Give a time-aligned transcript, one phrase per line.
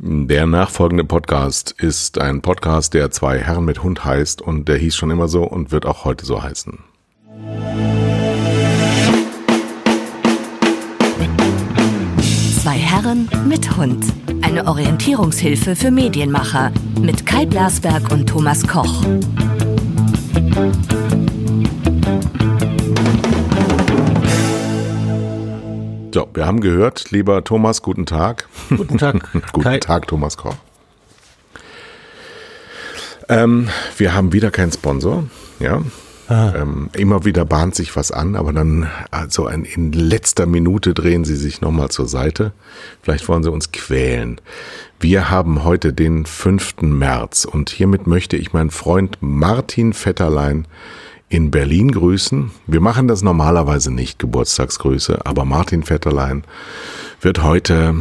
[0.00, 4.94] Der nachfolgende Podcast ist ein Podcast, der zwei Herren mit Hund heißt und der hieß
[4.94, 6.78] schon immer so und wird auch heute so heißen.
[12.62, 14.04] Zwei Herren mit Hund.
[14.42, 16.70] Eine Orientierungshilfe für Medienmacher
[17.00, 19.02] mit Kai Blasberg und Thomas Koch.
[26.12, 28.48] So, wir haben gehört, lieber Thomas, guten Tag.
[28.70, 29.30] Guten Tag.
[29.52, 29.78] guten Kai.
[29.78, 30.56] Tag, Thomas Koch.
[33.28, 35.24] Ähm, wir haben wieder keinen Sponsor,
[35.58, 35.82] ja.
[36.30, 41.24] Ähm, immer wieder bahnt sich was an, aber dann also ein, in letzter Minute drehen
[41.24, 42.52] sie sich nochmal zur Seite.
[43.02, 44.40] Vielleicht wollen sie uns quälen.
[45.00, 46.82] Wir haben heute den 5.
[46.82, 50.66] März und hiermit möchte ich meinen Freund Martin Vetterlein
[51.28, 52.50] in Berlin grüßen.
[52.66, 56.44] Wir machen das normalerweise nicht, Geburtstagsgrüße, aber Martin Vetterlein
[57.20, 57.94] wird heute,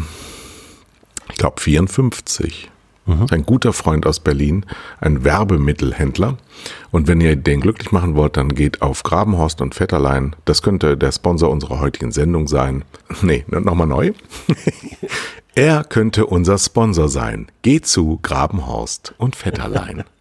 [1.29, 2.69] ich glaube, 54.
[3.07, 3.27] Mhm.
[3.31, 4.65] Ein guter Freund aus Berlin,
[4.99, 6.37] ein Werbemittelhändler.
[6.91, 10.35] Und wenn ihr den glücklich machen wollt, dann geht auf Grabenhorst und Vetterlein.
[10.43, 12.83] Das könnte der Sponsor unserer heutigen Sendung sein.
[13.21, 14.11] Nee, nochmal neu.
[15.55, 17.47] er könnte unser Sponsor sein.
[17.61, 20.03] Geht zu Grabenhorst und Vetterlein.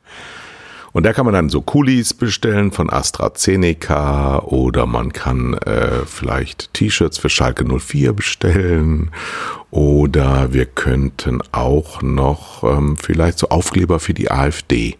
[0.97, 6.73] Und da kann man dann so Kulis bestellen von AstraZeneca oder man kann äh, vielleicht
[6.73, 9.11] T-Shirts für Schalke 04 bestellen
[9.71, 14.97] oder wir könnten auch noch ähm, vielleicht so Aufkleber für die AfD.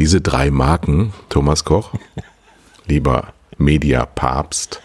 [0.00, 1.92] Diese drei Marken, Thomas Koch,
[2.88, 4.80] lieber Media Papst,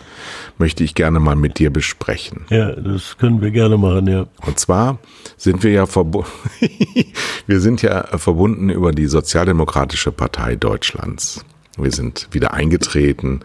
[0.57, 2.45] möchte ich gerne mal mit dir besprechen.
[2.49, 4.25] Ja, das können wir gerne machen, ja.
[4.45, 4.99] Und zwar
[5.37, 6.29] sind wir ja verbunden,
[7.47, 11.45] wir sind ja verbunden über die Sozialdemokratische Partei Deutschlands.
[11.75, 13.39] Wir sind wieder eingetreten.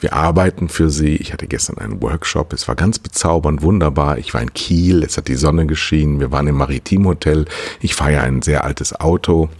[0.00, 1.16] Wir arbeiten für sie.
[1.16, 2.54] Ich hatte gestern einen Workshop.
[2.54, 4.16] Es war ganz bezaubernd, wunderbar.
[4.16, 5.02] Ich war in Kiel.
[5.02, 6.18] Es hat die Sonne geschienen.
[6.18, 7.44] Wir waren im Maritimhotel.
[7.80, 9.50] Ich fahre ja ein sehr altes Auto.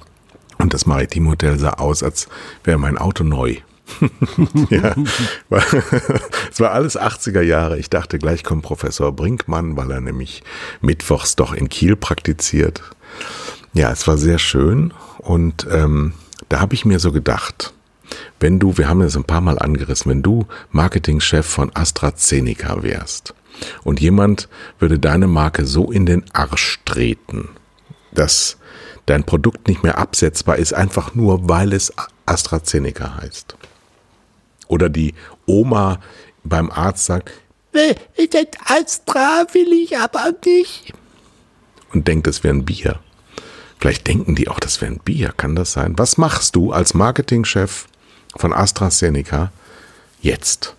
[0.56, 2.28] Und das Maritimhotel sah aus, als
[2.62, 3.56] wäre mein Auto neu.
[4.70, 4.94] ja,
[6.50, 7.78] es war alles 80er Jahre.
[7.78, 10.42] Ich dachte, gleich kommt Professor Brinkmann, weil er nämlich
[10.80, 12.82] mittwochs doch in Kiel praktiziert.
[13.74, 16.14] Ja, es war sehr schön und ähm,
[16.48, 17.74] da habe ich mir so gedacht,
[18.40, 23.34] wenn du, wir haben es ein paar Mal angerissen, wenn du Marketingchef von AstraZeneca wärst
[23.82, 24.48] und jemand
[24.78, 27.48] würde deine Marke so in den Arsch treten,
[28.12, 28.58] dass
[29.06, 31.92] dein Produkt nicht mehr absetzbar ist, einfach nur weil es
[32.26, 33.56] AstraZeneca heißt.
[34.74, 35.14] Oder die
[35.46, 36.00] Oma
[36.42, 37.30] beim Arzt sagt,
[37.72, 40.92] das Astra will ich aber nicht.
[41.92, 42.98] Und denkt, es wäre ein Bier.
[43.78, 45.32] Vielleicht denken die auch, das wäre ein Bier.
[45.36, 45.96] Kann das sein?
[45.96, 47.86] Was machst du als Marketingchef
[48.34, 49.52] von AstraZeneca
[50.20, 50.74] jetzt?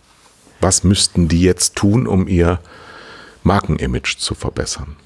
[0.59, 2.59] Was müssten die jetzt tun, um ihr
[3.44, 4.97] Markenimage zu verbessern?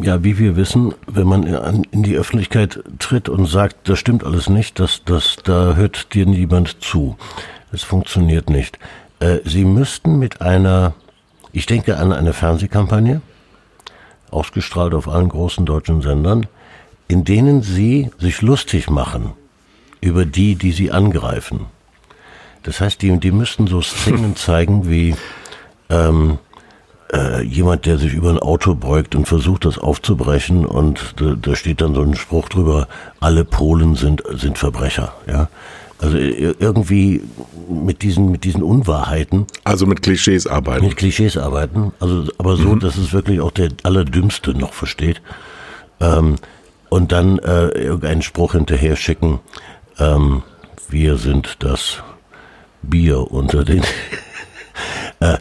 [0.00, 4.48] Ja, wie wir wissen, wenn man in die Öffentlichkeit tritt und sagt, das stimmt alles
[4.48, 7.16] nicht, das, das, da hört dir niemand zu.
[7.76, 8.78] Es funktioniert nicht.
[9.20, 10.94] Äh, Sie müssten mit einer,
[11.52, 13.20] ich denke an eine Fernsehkampagne,
[14.30, 16.46] ausgestrahlt auf allen großen deutschen Sendern,
[17.06, 19.32] in denen Sie sich lustig machen
[20.00, 21.66] über die, die Sie angreifen.
[22.62, 25.14] Das heißt, die, die müssten so Szenen zeigen wie
[25.90, 26.38] ähm,
[27.12, 31.54] äh, jemand, der sich über ein Auto beugt und versucht, das aufzubrechen und da, da
[31.54, 32.88] steht dann so ein Spruch drüber,
[33.20, 35.50] alle Polen sind, sind Verbrecher, ja.
[35.98, 37.22] Also irgendwie
[37.68, 39.46] mit diesen, mit diesen Unwahrheiten.
[39.64, 40.84] Also mit Klischees arbeiten.
[40.84, 41.92] Mit Klischees arbeiten.
[42.00, 42.80] Also, aber so, mhm.
[42.80, 45.22] dass es wirklich auch der Allerdümmste noch versteht.
[46.00, 46.36] Ähm,
[46.90, 49.40] und dann äh, irgendeinen Spruch hinterher schicken.
[49.98, 50.42] Ähm,
[50.88, 52.02] wir sind das
[52.82, 53.82] Bier unter den.
[55.20, 55.38] äh,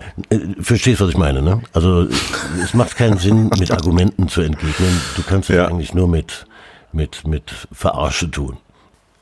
[0.60, 1.62] verstehst, was ich meine, ne?
[1.74, 2.08] Also
[2.64, 5.02] es macht keinen Sinn, mit Argumenten zu entgegnen.
[5.16, 5.68] Du kannst es ja.
[5.68, 6.46] eigentlich nur mit,
[6.94, 8.58] mit, mit Verarsche tun.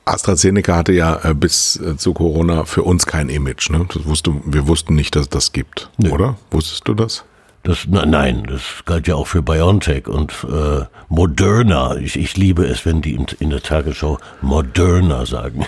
[0.06, 3.70] AstraZeneca hatte ja äh, bis äh, zu Corona für uns kein Image.
[3.70, 3.86] Ne?
[3.94, 6.10] Das wusste, wir wussten nicht, dass es das gibt, nee.
[6.10, 6.38] oder?
[6.52, 7.24] Wusstest du das?
[7.64, 11.96] Das, na, nein, das galt ja auch für BioNTech und äh, Moderna.
[11.96, 15.66] Ich, ich liebe es, wenn die in, in der Tagesschau Moderna sagen.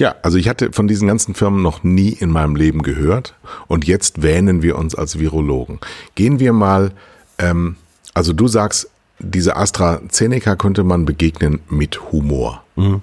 [0.00, 3.34] Ja, also ich hatte von diesen ganzen Firmen noch nie in meinem Leben gehört
[3.68, 5.78] und jetzt wähnen wir uns als Virologen.
[6.16, 6.92] Gehen wir mal,
[7.38, 7.76] ähm,
[8.14, 12.62] also du sagst, diese AstraZeneca könnte man begegnen mit Humor.
[12.76, 13.02] Mhm.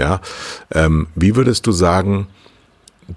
[0.00, 0.22] Ja,
[0.72, 2.26] ähm, wie würdest du sagen,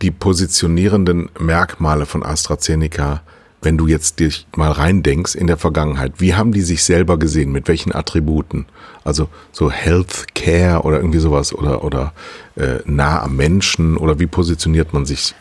[0.01, 3.21] die positionierenden Merkmale von AstraZeneca,
[3.62, 7.53] wenn du jetzt dich mal reindenkst in der Vergangenheit, wie haben die sich selber gesehen?
[7.53, 8.65] Mit welchen Attributen?
[9.06, 12.12] Also so Healthcare oder irgendwie sowas oder oder
[12.57, 15.33] äh, nah am Menschen oder wie positioniert man sich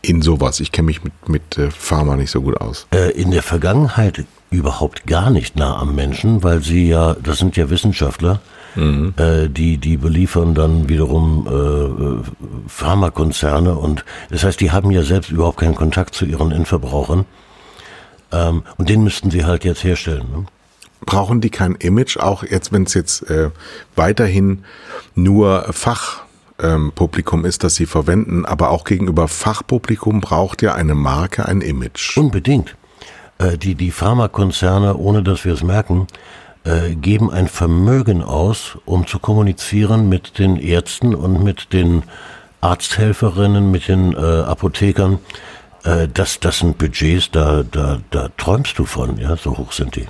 [0.00, 0.60] in sowas?
[0.60, 2.86] Ich kenne mich mit mit äh, Pharma nicht so gut aus.
[2.90, 7.56] Äh, in der Vergangenheit überhaupt gar nicht nah am Menschen, weil sie ja, das sind
[7.58, 8.40] ja Wissenschaftler,
[8.76, 9.14] mhm.
[9.16, 15.30] äh, die, die beliefern dann wiederum äh, Pharmakonzerne und das heißt, die haben ja selbst
[15.30, 17.24] überhaupt keinen Kontakt zu ihren Endverbrauchern.
[18.32, 20.26] Ähm, und den müssten sie halt jetzt herstellen.
[20.30, 20.46] Ne?
[21.04, 23.50] Brauchen die kein Image, auch jetzt, wenn es jetzt äh,
[23.94, 24.64] weiterhin
[25.14, 31.46] nur Fachpublikum ähm, ist, das sie verwenden, aber auch gegenüber Fachpublikum braucht ja eine Marke
[31.46, 32.16] ein Image.
[32.16, 32.76] Unbedingt.
[33.38, 36.06] Äh, die, die Pharmakonzerne, ohne dass wir es merken,
[36.66, 42.02] äh, geben ein Vermögen aus, um zu kommunizieren mit den Ärzten und mit den
[42.60, 45.20] Arzthelferinnen, mit den äh, Apothekern.
[45.84, 49.94] Äh, das, das sind Budgets, da, da, da träumst du von, ja, so hoch sind
[49.94, 50.06] die.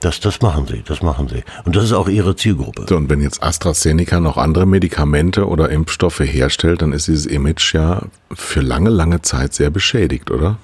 [0.00, 1.42] Das, das machen sie, das machen sie.
[1.64, 2.84] Und das ist auch ihre Zielgruppe.
[2.86, 7.74] So, und wenn jetzt AstraZeneca noch andere Medikamente oder Impfstoffe herstellt, dann ist dieses Image
[7.74, 8.02] ja
[8.34, 10.58] für lange, lange Zeit sehr beschädigt, oder?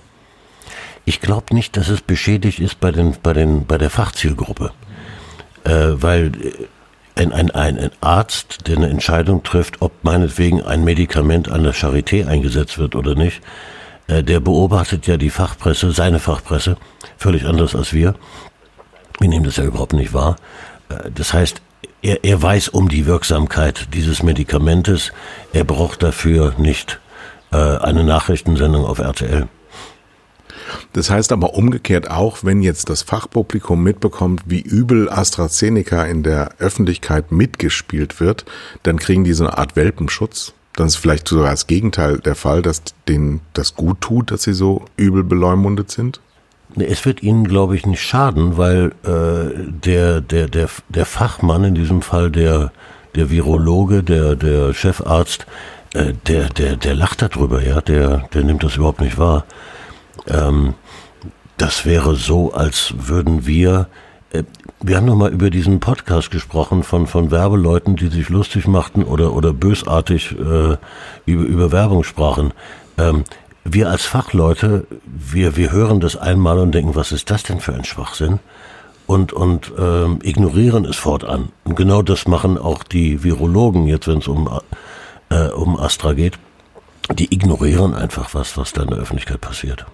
[1.06, 4.72] Ich glaube nicht, dass es beschädigt ist bei, den, bei, den, bei der Fachzielgruppe.
[5.64, 6.32] Äh, weil
[7.14, 12.26] ein, ein, ein Arzt, der eine Entscheidung trifft, ob meinetwegen ein Medikament an der Charité
[12.26, 13.42] eingesetzt wird oder nicht,
[14.08, 16.76] äh, der beobachtet ja die Fachpresse, seine Fachpresse,
[17.16, 18.14] völlig anders als wir.
[19.20, 20.36] Wir nehmen das ja überhaupt nicht wahr.
[20.88, 21.60] Äh, das heißt,
[22.02, 25.12] er, er weiß um die Wirksamkeit dieses Medikamentes.
[25.52, 26.98] Er braucht dafür nicht
[27.52, 29.48] äh, eine Nachrichtensendung auf RTL.
[30.92, 36.52] Das heißt aber umgekehrt auch, wenn jetzt das Fachpublikum mitbekommt, wie übel AstraZeneca in der
[36.58, 38.44] Öffentlichkeit mitgespielt wird,
[38.82, 40.54] dann kriegen die so eine Art Welpenschutz.
[40.74, 44.54] Dann ist vielleicht sogar das Gegenteil der Fall, dass denen das gut tut, dass sie
[44.54, 46.20] so übel beleumundet sind.
[46.76, 51.74] Es wird ihnen, glaube ich, nicht schaden, weil äh, der, der, der, der Fachmann, in
[51.74, 52.72] diesem Fall der,
[53.14, 55.46] der Virologe, der, der Chefarzt,
[55.92, 59.44] äh, der, der, der lacht darüber, ja, der, der nimmt das überhaupt nicht wahr.
[60.26, 60.74] Ähm,
[61.58, 63.86] das wäre so, als würden wir,
[64.32, 64.42] äh,
[64.80, 69.04] wir haben noch mal über diesen Podcast gesprochen von, von Werbeleuten, die sich lustig machten
[69.04, 70.76] oder, oder bösartig äh,
[71.26, 72.52] über, über Werbung sprachen.
[72.98, 73.24] Ähm,
[73.64, 77.74] wir als Fachleute, wir, wir hören das einmal und denken, was ist das denn für
[77.74, 78.40] ein Schwachsinn?
[79.06, 81.50] Und, und ähm, ignorieren es fortan.
[81.64, 84.48] Und genau das machen auch die Virologen jetzt, wenn es um,
[85.28, 86.38] äh, um Astra geht.
[87.12, 89.86] Die ignorieren einfach was, was da in der Öffentlichkeit passiert.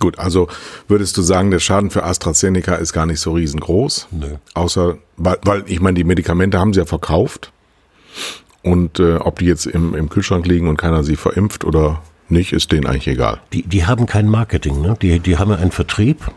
[0.00, 0.48] Gut, also
[0.88, 4.08] würdest du sagen, der Schaden für AstraZeneca ist gar nicht so riesengroß?
[4.10, 4.36] Nö.
[4.54, 7.52] Außer, weil, weil ich meine, die Medikamente haben sie ja verkauft.
[8.62, 12.52] Und äh, ob die jetzt im, im Kühlschrank liegen und keiner sie verimpft oder nicht,
[12.52, 13.40] ist denen eigentlich egal.
[13.52, 14.96] Die, die haben kein Marketing, ne?
[15.00, 16.30] Die, die haben einen Vertrieb.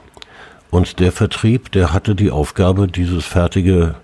[0.69, 3.95] Und der Vertrieb, der hatte die Aufgabe, dieses fertige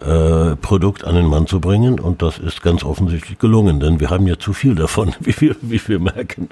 [0.00, 2.00] äh, Produkt an den Mann zu bringen.
[2.00, 5.56] Und das ist ganz offensichtlich gelungen, denn wir haben ja zu viel davon, wie wir,
[5.60, 6.48] wie wir merken.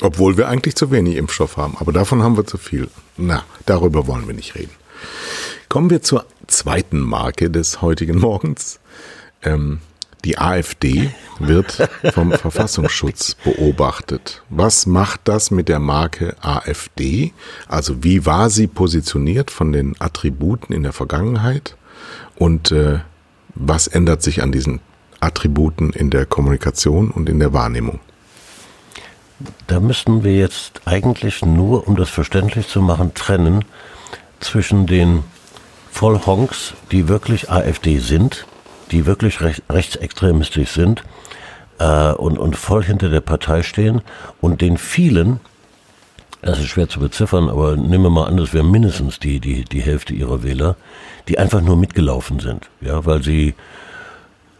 [0.00, 1.76] Obwohl wir eigentlich zu wenig Impfstoff haben.
[1.78, 2.88] Aber davon haben wir zu viel.
[3.16, 4.72] Na, darüber wollen wir nicht reden.
[5.68, 8.80] Kommen wir zur zweiten Marke des heutigen Morgens.
[9.42, 9.80] Ähm,
[10.24, 14.42] die AfD wird vom Verfassungsschutz beobachtet.
[14.48, 17.32] Was macht das mit der Marke AfD?
[17.68, 21.76] Also wie war sie positioniert von den Attributen in der Vergangenheit?
[22.36, 23.00] Und äh,
[23.54, 24.80] was ändert sich an diesen
[25.20, 28.00] Attributen in der Kommunikation und in der Wahrnehmung?
[29.66, 33.64] Da müssten wir jetzt eigentlich nur, um das verständlich zu machen, trennen
[34.40, 35.24] zwischen den
[35.90, 38.46] Vollhonks, die wirklich AfD sind,
[38.90, 41.04] die wirklich recht, rechtsextremistisch sind
[41.78, 44.02] äh, und, und voll hinter der Partei stehen,
[44.40, 45.40] und den vielen,
[46.42, 49.64] das ist schwer zu beziffern, aber nehmen wir mal an, das wäre mindestens die, die,
[49.64, 50.76] die Hälfte ihrer Wähler,
[51.28, 53.54] die einfach nur mitgelaufen sind, ja, weil sie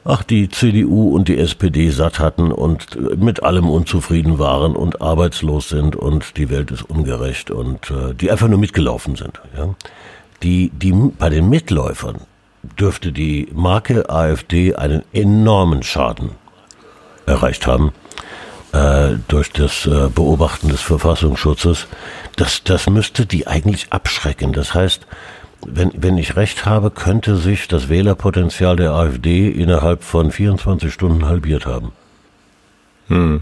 [0.05, 5.69] ach, die CDU und die SPD satt hatten und mit allem unzufrieden waren und arbeitslos
[5.69, 9.41] sind und die Welt ist ungerecht und äh, die einfach nur mitgelaufen sind.
[9.57, 9.75] Ja?
[10.43, 12.21] Die, die bei den Mitläufern
[12.79, 16.31] dürfte die Marke AfD einen enormen Schaden
[17.27, 17.93] erreicht haben
[18.73, 21.87] äh, durch das äh, Beobachten des Verfassungsschutzes.
[22.37, 24.53] Das, das müsste die eigentlich abschrecken.
[24.53, 25.07] Das heißt,
[25.67, 31.25] wenn, wenn ich recht habe, könnte sich das Wählerpotenzial der AfD innerhalb von 24 Stunden
[31.25, 31.93] halbiert haben.
[33.09, 33.41] Hm.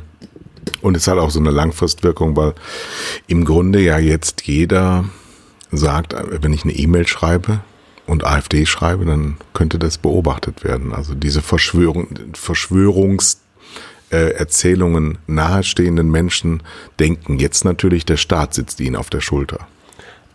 [0.80, 2.54] Und es hat auch so eine Langfristwirkung, weil
[3.26, 5.06] im Grunde ja jetzt jeder
[5.70, 7.60] sagt, wenn ich eine E-Mail schreibe
[8.06, 10.92] und AfD schreibe, dann könnte das beobachtet werden.
[10.92, 16.62] Also diese Verschwörung, Verschwörungserzählungen nahestehenden Menschen
[17.00, 19.68] denken jetzt natürlich, der Staat sitzt ihnen auf der Schulter.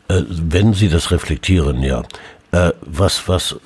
[0.08, 2.04] Äh, wenn Sie das reflektieren, ja.
[2.52, 3.58] Äh, was, was,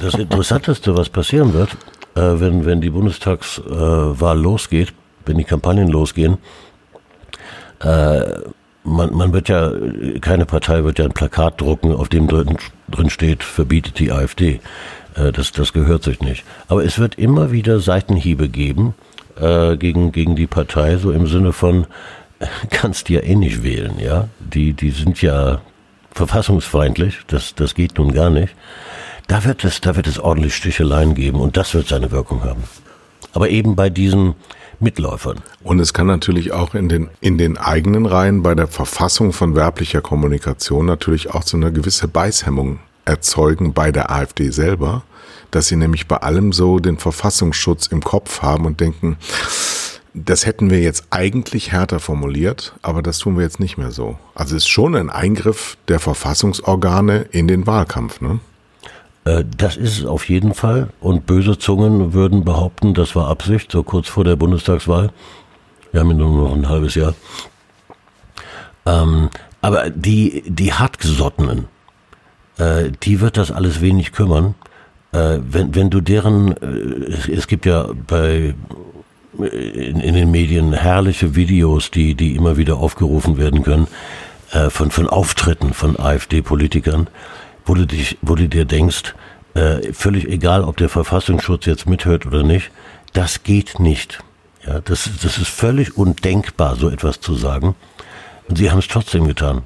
[0.00, 1.70] das Interessanteste, was passieren wird,
[2.14, 4.94] äh, wenn, wenn die Bundestagswahl losgeht,
[5.26, 6.38] wenn die Kampagnen losgehen,
[8.88, 9.70] man, man wird ja,
[10.20, 12.56] keine Partei wird ja ein Plakat drucken, auf dem drin,
[12.88, 14.60] drin steht, verbietet die AfD.
[15.14, 16.44] Äh, das, das gehört sich nicht.
[16.68, 18.94] Aber es wird immer wieder Seitenhiebe geben
[19.40, 21.86] äh, gegen, gegen die Partei, so im Sinne von,
[22.70, 24.28] kannst ja eh nicht wählen, ja.
[24.38, 25.60] Die, die sind ja
[26.12, 28.54] verfassungsfeindlich, das, das geht nun gar nicht.
[29.26, 32.64] Da wird es, da wird es ordentlich Sticheleien geben und das wird seine Wirkung haben.
[33.34, 34.34] Aber eben bei diesen
[34.80, 35.38] Mitläufern.
[35.62, 39.54] Und es kann natürlich auch in den, in den eigenen Reihen bei der Verfassung von
[39.56, 45.02] werblicher Kommunikation natürlich auch so eine gewisse Beißhemmung erzeugen bei der AfD selber,
[45.50, 49.16] dass sie nämlich bei allem so den Verfassungsschutz im Kopf haben und denken,
[50.24, 54.18] das hätten wir jetzt eigentlich härter formuliert, aber das tun wir jetzt nicht mehr so.
[54.34, 58.40] Also es ist schon ein Eingriff der Verfassungsorgane in den Wahlkampf, ne?
[59.24, 60.88] Äh, das ist es auf jeden Fall.
[61.00, 65.10] Und böse Zungen würden behaupten, das war Absicht, so kurz vor der Bundestagswahl.
[65.92, 67.14] Wir haben ja nur noch ein halbes Jahr.
[68.86, 71.66] Ähm, aber die, die Hartgesottenen,
[72.58, 74.54] äh, die wird das alles wenig kümmern.
[75.12, 78.54] Äh, wenn, wenn du deren, äh, es, es gibt ja bei
[79.36, 83.88] in, in den Medien herrliche Videos, die, die immer wieder aufgerufen werden können,
[84.52, 87.08] äh, von, von Auftritten von AfD-Politikern,
[87.66, 89.14] wo du dich, wo du dir denkst,
[89.54, 92.70] äh, völlig egal, ob der Verfassungsschutz jetzt mithört oder nicht,
[93.12, 94.20] das geht nicht.
[94.66, 97.74] Ja, das, das ist völlig undenkbar, so etwas zu sagen.
[98.48, 99.62] Und sie haben es trotzdem getan.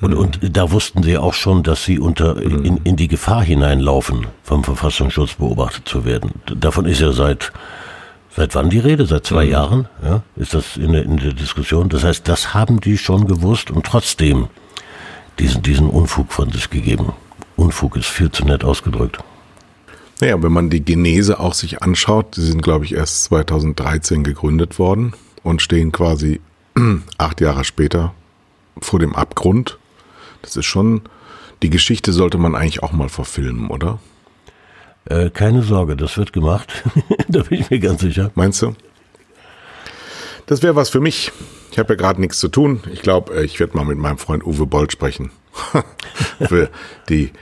[0.00, 0.18] Und, mhm.
[0.18, 2.64] und da wussten sie auch schon, dass sie unter, mhm.
[2.64, 6.32] in, in die Gefahr hineinlaufen, vom Verfassungsschutz beobachtet zu werden.
[6.54, 7.52] Davon ist ja seit
[8.36, 9.06] Seit wann die Rede?
[9.06, 9.50] Seit zwei mhm.
[9.50, 9.88] Jahren?
[10.02, 11.88] Ja, ist das in der, in der Diskussion?
[11.88, 14.48] Das heißt, das haben die schon gewusst und trotzdem
[15.38, 17.12] diesen, diesen Unfug von sich gegeben.
[17.56, 19.18] Unfug ist viel zu nett ausgedrückt.
[20.20, 24.78] Naja, wenn man die Genese auch sich anschaut, die sind, glaube ich, erst 2013 gegründet
[24.78, 26.40] worden und stehen quasi
[27.18, 28.14] acht Jahre später
[28.80, 29.78] vor dem Abgrund.
[30.42, 31.02] Das ist schon,
[31.62, 33.98] die Geschichte sollte man eigentlich auch mal verfilmen, oder?
[35.06, 36.72] Äh, keine Sorge, das wird gemacht.
[37.28, 38.30] da bin ich mir ganz sicher.
[38.34, 38.74] Meinst du?
[40.46, 41.32] Das wäre was für mich.
[41.70, 42.80] Ich habe ja gerade nichts zu tun.
[42.92, 45.30] Ich glaube, äh, ich werde mal mit meinem Freund Uwe Boll sprechen.
[46.40, 46.70] für
[47.08, 47.32] die,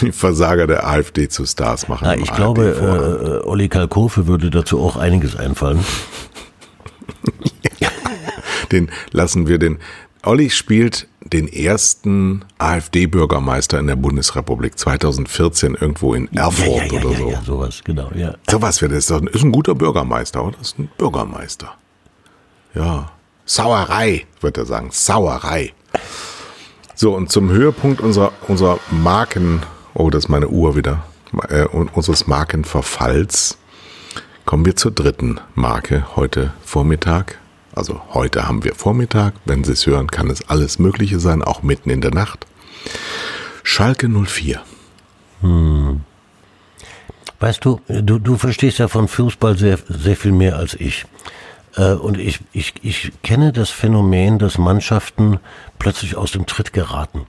[0.00, 2.06] die, Versager der AfD zu Stars machen.
[2.06, 5.84] Ja, ich glaube, äh, Olli Kalkofe würde dazu auch einiges einfallen.
[8.72, 9.78] den lassen wir den.
[10.22, 17.04] Olli spielt den ersten AfD-Bürgermeister in der Bundesrepublik 2014 irgendwo in Erfurt ja, ja, ja,
[17.04, 17.30] oder so.
[17.30, 18.34] Ja, sowas, genau, ja.
[18.48, 19.10] Sowas wäre das.
[19.10, 20.56] Ist ein guter Bürgermeister, oder?
[20.58, 21.74] Das ist ein Bürgermeister.
[22.74, 23.10] Ja.
[23.44, 24.88] Sauerei, wird er sagen.
[24.90, 25.72] Sauerei.
[26.94, 29.62] So, und zum Höhepunkt unserer, unserer Marken,
[29.94, 31.04] oh, das ist meine Uhr wieder,
[31.48, 33.56] äh, unseres Markenverfalls,
[34.44, 37.38] kommen wir zur dritten Marke heute Vormittag.
[37.78, 39.34] Also heute haben wir Vormittag.
[39.44, 42.44] Wenn Sie es hören, kann es alles Mögliche sein, auch mitten in der Nacht.
[43.62, 44.60] Schalke 04.
[45.42, 46.00] Hm.
[47.38, 51.06] Weißt du, du, du verstehst ja von Fußball sehr, sehr viel mehr als ich.
[51.76, 55.38] Äh, und ich, ich, ich kenne das Phänomen, dass Mannschaften
[55.78, 57.28] plötzlich aus dem Tritt geraten.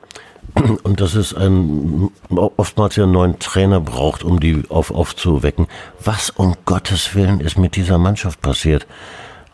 [0.81, 5.67] Und dass es ein, oftmals ja einen neuen Trainer braucht, um die auf, aufzuwecken.
[6.03, 8.87] Was um Gottes Willen ist mit dieser Mannschaft passiert?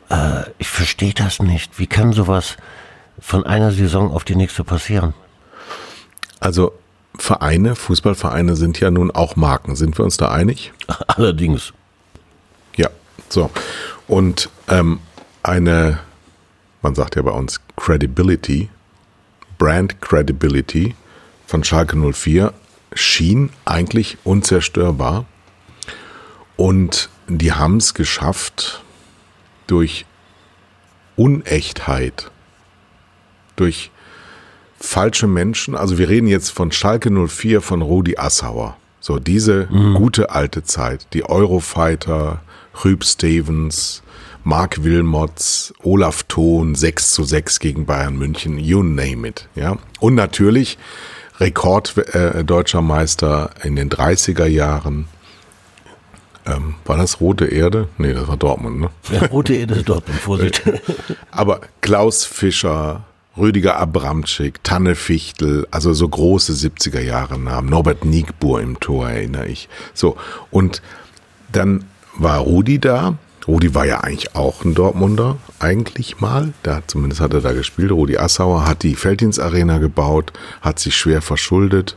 [0.09, 1.79] Äh, ich verstehe das nicht.
[1.79, 2.57] Wie kann sowas
[3.19, 5.13] von einer Saison auf die nächste passieren?
[6.39, 6.73] Also
[7.17, 9.75] Vereine, Fußballvereine sind ja nun auch Marken.
[9.75, 10.73] Sind wir uns da einig?
[11.07, 11.73] Allerdings.
[12.75, 12.89] Ja,
[13.29, 13.49] so.
[14.07, 14.99] Und ähm,
[15.43, 15.99] eine,
[16.81, 18.69] man sagt ja bei uns Credibility,
[19.57, 20.95] Brand Credibility
[21.47, 22.53] von Schalke 04
[22.93, 25.25] schien eigentlich unzerstörbar.
[26.57, 28.83] Und die haben es geschafft,
[29.67, 30.05] durch
[31.15, 32.31] Unechtheit,
[33.55, 33.91] durch
[34.79, 39.95] falsche Menschen, also wir reden jetzt von Schalke 04, von Rudi Assauer, so diese mhm.
[39.95, 42.41] gute alte Zeit, die Eurofighter,
[42.83, 44.03] Rüb Stevens,
[44.43, 49.77] Mark Wilmots, Olaf Thon, 6 zu 6 gegen Bayern München, you name it, ja.
[49.99, 50.77] Und natürlich
[51.39, 55.07] Rekord äh, deutscher Meister in den 30er Jahren,
[56.45, 57.87] ähm, war das Rote Erde?
[57.97, 58.89] Nee, das war Dortmund, ne?
[59.11, 60.61] Ja, Rote Erde ist Dortmund, Vorsicht.
[61.31, 63.03] Aber Klaus Fischer,
[63.37, 67.69] Rüdiger Abramczyk, Tanne Fichtel, also so große 70er Jahre Namen.
[67.69, 69.67] Norbert Niegbur im Tor, erinnere ich.
[69.93, 70.17] So.
[70.51, 70.81] Und
[71.51, 71.85] dann
[72.17, 76.53] war Rudi da Rudi war ja eigentlich auch ein Dortmunder, eigentlich mal.
[76.63, 77.91] Da, zumindest hat er da gespielt.
[77.91, 81.95] Rudi Assauer hat die Felddienstarena gebaut, hat sich schwer verschuldet,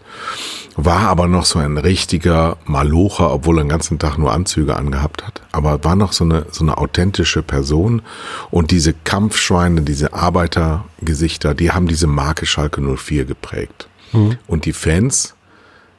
[0.77, 5.27] war aber noch so ein richtiger Malocher, obwohl er den ganzen Tag nur Anzüge angehabt
[5.27, 5.41] hat.
[5.53, 8.03] Aber war noch so eine, so eine authentische Person.
[8.51, 13.89] Und diese Kampfschweine, diese Arbeitergesichter, die haben diese Marke Schalke 04 geprägt.
[14.13, 14.39] Mhm.
[14.47, 15.35] Und die Fans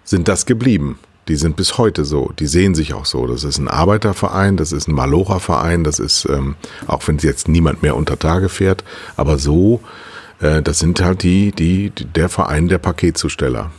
[0.03, 2.31] sind das geblieben die sind bis heute so.
[2.39, 3.27] Die sehen sich auch so.
[3.27, 6.55] Das ist ein Arbeiterverein, das ist ein Malocha-Verein, das ist, ähm,
[6.87, 8.83] auch wenn jetzt niemand mehr unter Tage fährt,
[9.15, 9.81] aber so,
[10.39, 13.71] äh, das sind halt die, die, der Verein der Paketzusteller.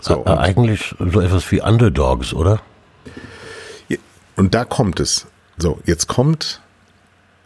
[0.00, 2.60] So, eigentlich so etwas wie Underdogs, oder?
[4.36, 5.26] Und da kommt es.
[5.56, 6.60] So, jetzt kommt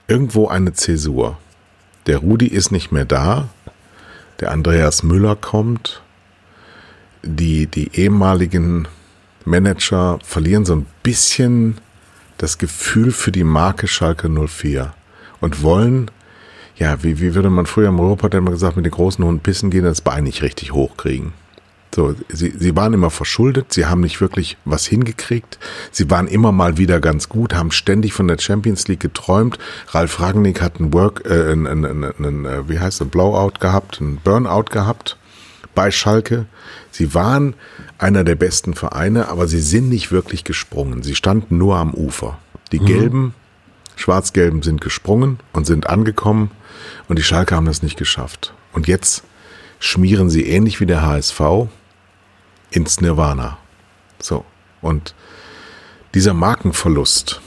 [0.06, 1.38] irgendwo eine Zäsur.
[2.06, 3.48] Der Rudi ist nicht mehr da.
[4.40, 6.02] Der Andreas Müller kommt.
[7.22, 8.88] Die, die ehemaligen
[9.48, 11.78] Manager verlieren so ein bisschen
[12.36, 14.94] das Gefühl für die Marke Schalke 04
[15.40, 16.10] und wollen,
[16.76, 19.70] ja, wie, wie würde man früher im Europa immer gesagt, mit den großen Hunden pissen
[19.70, 21.32] gehen, das Bein nicht richtig hochkriegen.
[21.94, 25.58] So, sie, sie waren immer verschuldet, sie haben nicht wirklich was hingekriegt,
[25.90, 29.58] sie waren immer mal wieder ganz gut, haben ständig von der Champions League geträumt.
[29.88, 34.00] Ralf Ragnick hat einen Work, äh, einen, einen, einen, äh, wie heißt es, Blowout gehabt,
[34.00, 35.16] einen Burnout gehabt
[35.74, 36.46] bei Schalke.
[36.90, 37.54] Sie waren
[37.98, 41.02] einer der besten Vereine, aber sie sind nicht wirklich gesprungen.
[41.02, 42.38] Sie standen nur am Ufer.
[42.72, 42.86] Die mhm.
[42.86, 43.34] Gelben,
[43.96, 46.50] Schwarz-Gelben sind gesprungen und sind angekommen
[47.08, 48.54] und die Schalke haben das nicht geschafft.
[48.72, 49.24] Und jetzt
[49.80, 51.40] schmieren sie ähnlich wie der HSV
[52.70, 53.58] ins Nirvana.
[54.20, 54.44] So.
[54.80, 55.14] Und
[56.14, 57.40] dieser Markenverlust,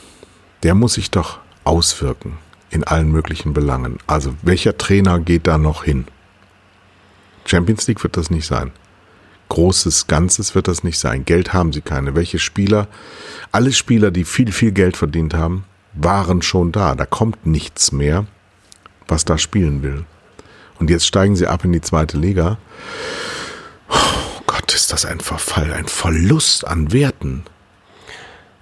[0.63, 2.37] der muss sich doch auswirken
[2.69, 3.97] in allen möglichen Belangen.
[4.07, 6.05] Also welcher Trainer geht da noch hin?
[7.45, 8.71] Champions League wird das nicht sein.
[9.51, 11.25] Großes Ganzes wird das nicht sein.
[11.25, 12.15] Geld haben sie keine.
[12.15, 12.87] Welche Spieler?
[13.51, 16.95] Alle Spieler, die viel, viel Geld verdient haben, waren schon da.
[16.95, 18.25] Da kommt nichts mehr,
[19.09, 20.05] was da spielen will.
[20.79, 22.59] Und jetzt steigen sie ab in die zweite Liga.
[23.89, 27.43] Oh Gott, ist das ein Verfall, ein Verlust an Werten.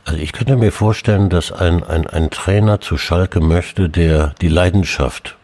[0.05, 4.50] Also ich könnte mir vorstellen, dass ein, ein, ein Trainer zu Schalke möchte, der die
[4.50, 5.38] Leidenschaft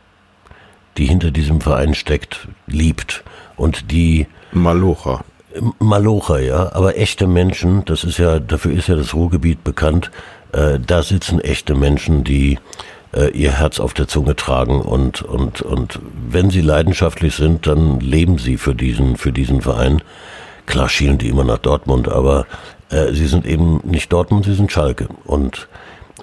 [0.98, 3.24] die hinter diesem Verein steckt, liebt
[3.56, 5.24] und die Malocha.
[5.80, 10.12] Malocha, ja, aber echte Menschen, das ist ja, dafür ist ja das Ruhrgebiet bekannt,
[10.52, 12.60] äh, da sitzen echte Menschen, die
[13.14, 18.00] äh, ihr Herz auf der Zunge tragen und, und, und wenn sie leidenschaftlich sind, dann
[18.00, 20.02] leben sie für diesen, für diesen Verein.
[20.66, 22.46] Klar schielen die immer nach Dortmund, aber
[22.90, 25.08] äh, sie sind eben nicht Dortmund, sie sind Schalke.
[25.26, 25.68] Und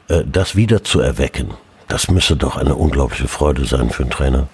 [0.08, 1.54] äh, das wieder zu erwecken,
[1.88, 4.48] das müsste doch eine unglaubliche Freude sein für einen Trainer.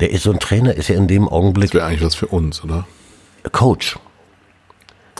[0.00, 1.70] Der ist so ein Trainer, ist ja in dem Augenblick.
[1.70, 2.86] Das wäre eigentlich was für uns, oder?
[3.52, 3.98] Coach.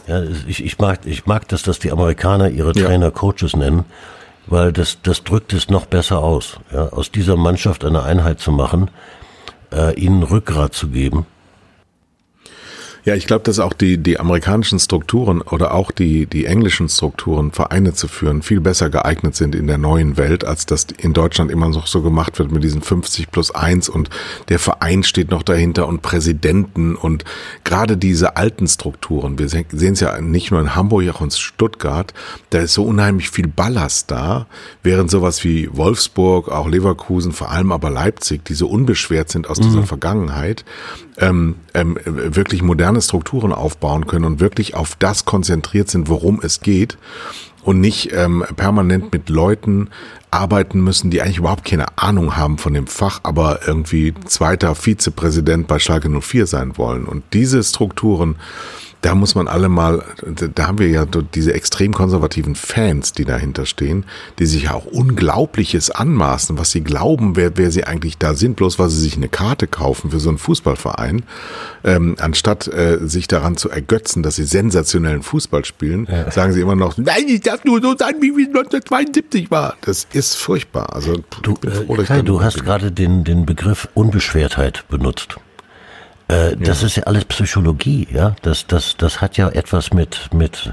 [0.06, 3.10] Ja, ich, ich, mag, ich mag das, dass die Amerikaner ihre Trainer ja.
[3.10, 3.84] Coaches nennen,
[4.46, 6.58] weil das, das drückt es noch besser aus.
[6.72, 8.90] Ja, aus dieser Mannschaft eine Einheit zu machen,
[9.72, 11.26] äh, ihnen Rückgrat zu geben
[13.08, 17.52] ja, ich glaube, dass auch die, die amerikanischen Strukturen oder auch die, die englischen Strukturen,
[17.52, 21.50] Vereine zu führen, viel besser geeignet sind in der neuen Welt, als das in Deutschland
[21.50, 24.10] immer noch so gemacht wird mit diesen 50 plus 1 und
[24.50, 27.24] der Verein steht noch dahinter und Präsidenten und
[27.64, 32.12] gerade diese alten Strukturen, wir sehen es ja nicht nur in Hamburg, auch in Stuttgart,
[32.50, 34.46] da ist so unheimlich viel Ballast da,
[34.82, 39.60] während sowas wie Wolfsburg, auch Leverkusen, vor allem aber Leipzig, die so unbeschwert sind aus
[39.60, 39.64] mhm.
[39.64, 40.66] dieser Vergangenheit,
[41.18, 46.60] ähm, ähm, wirklich moderne Strukturen aufbauen können und wirklich auf das konzentriert sind, worum es
[46.60, 46.98] geht
[47.62, 49.90] und nicht ähm, permanent mit Leuten
[50.30, 55.66] arbeiten müssen, die eigentlich überhaupt keine Ahnung haben von dem Fach, aber irgendwie zweiter Vizepräsident
[55.66, 57.06] bei Schalke 04 sein wollen.
[57.06, 58.36] Und diese Strukturen
[59.00, 60.02] da muss man alle mal,
[60.54, 64.04] da haben wir ja diese extrem konservativen Fans, die dahinter stehen,
[64.38, 68.56] die sich ja auch Unglaubliches anmaßen, was sie glauben, wer, wer sie eigentlich da sind,
[68.56, 71.22] bloß weil sie sich eine Karte kaufen für so einen Fußballverein,
[71.84, 76.30] ähm, anstatt äh, sich daran zu ergötzen, dass sie sensationellen Fußball spielen, ja.
[76.30, 79.76] sagen sie immer noch, nein, ich darf nur so sein, wie es 1972 war.
[79.82, 80.92] Das ist furchtbar.
[80.94, 85.38] Also du, froh, äh, du hast gerade den, den Begriff Unbeschwertheit benutzt.
[86.28, 88.36] Äh, das ist ja alles Psychologie, ja.
[88.42, 90.72] Das, das, das hat ja etwas mit, mit,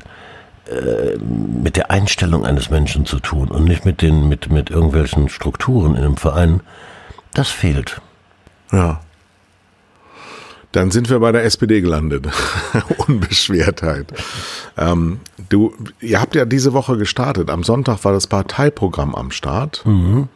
[0.68, 5.30] äh, mit der Einstellung eines Menschen zu tun und nicht mit den, mit, mit irgendwelchen
[5.30, 6.62] Strukturen in einem Verein.
[7.34, 8.02] Das fehlt.
[8.72, 9.00] Ja.
[10.74, 12.28] Dann sind wir bei der SPD gelandet.
[13.08, 14.12] Unbeschwertheit.
[14.78, 17.50] Ähm, du, ihr habt ja diese Woche gestartet.
[17.50, 19.86] Am Sonntag war das Parteiprogramm am Start.
[19.86, 20.28] Mhm.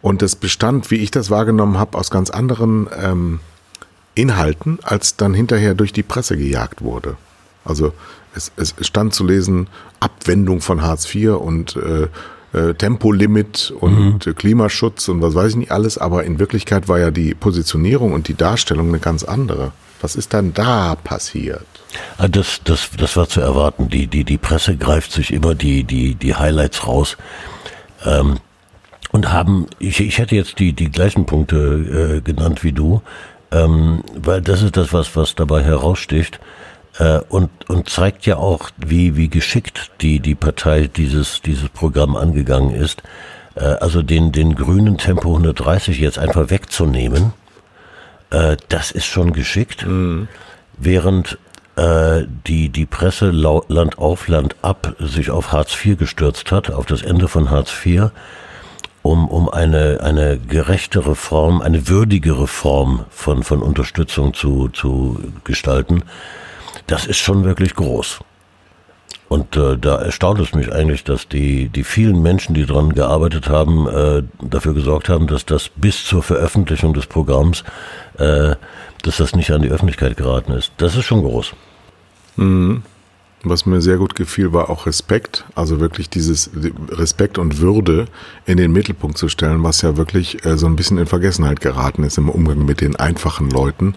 [0.00, 3.38] Und es bestand, wie ich das wahrgenommen habe, aus ganz anderen ähm,
[4.14, 7.16] Inhalten, als dann hinterher durch die Presse gejagt wurde.
[7.64, 7.92] Also
[8.34, 9.68] es, es stand zu lesen,
[10.00, 12.08] Abwendung von Hartz IV und äh,
[12.52, 14.34] äh, Tempolimit und mhm.
[14.34, 18.28] Klimaschutz und was weiß ich nicht alles, aber in Wirklichkeit war ja die Positionierung und
[18.28, 19.72] die Darstellung eine ganz andere.
[20.00, 21.64] Was ist dann da passiert?
[22.18, 23.88] Ah, das, das, das war zu erwarten.
[23.88, 27.16] Die, die, die Presse greift sich immer die, die, die Highlights raus.
[28.04, 28.38] Ähm,
[29.12, 33.02] und haben, ich, ich hätte jetzt die, die gleichen Punkte äh, genannt wie du,
[33.52, 36.40] ähm, weil das ist das, was, was dabei heraussticht
[36.98, 42.16] äh, und, und zeigt ja auch, wie, wie geschickt die, die Partei dieses, dieses Programm
[42.16, 43.02] angegangen ist.
[43.54, 47.32] Äh, also den, den grünen Tempo 130 jetzt einfach wegzunehmen,
[48.30, 49.86] äh, das ist schon geschickt.
[49.86, 50.28] Mhm.
[50.78, 51.38] Während
[51.76, 56.86] äh, die, die Presse Land auf Land ab sich auf Hartz IV gestürzt hat, auf
[56.86, 58.10] das Ende von Hartz IV,
[59.02, 66.04] um, um eine, eine gerechtere Form, eine würdigere Form von, von Unterstützung zu, zu gestalten,
[66.86, 68.20] das ist schon wirklich groß.
[69.28, 73.48] Und äh, da erstaunt es mich eigentlich, dass die, die vielen Menschen, die daran gearbeitet
[73.48, 77.64] haben, äh, dafür gesorgt haben, dass das bis zur Veröffentlichung des Programms,
[78.18, 78.56] äh,
[79.02, 80.72] dass das nicht an die Öffentlichkeit geraten ist.
[80.76, 81.54] Das ist schon groß.
[82.36, 82.82] Mhm.
[83.44, 86.50] Was mir sehr gut gefiel, war auch Respekt, also wirklich dieses
[86.90, 88.06] Respekt und Würde
[88.46, 92.04] in den Mittelpunkt zu stellen, was ja wirklich äh, so ein bisschen in Vergessenheit geraten
[92.04, 93.96] ist im Umgang mit den einfachen Leuten,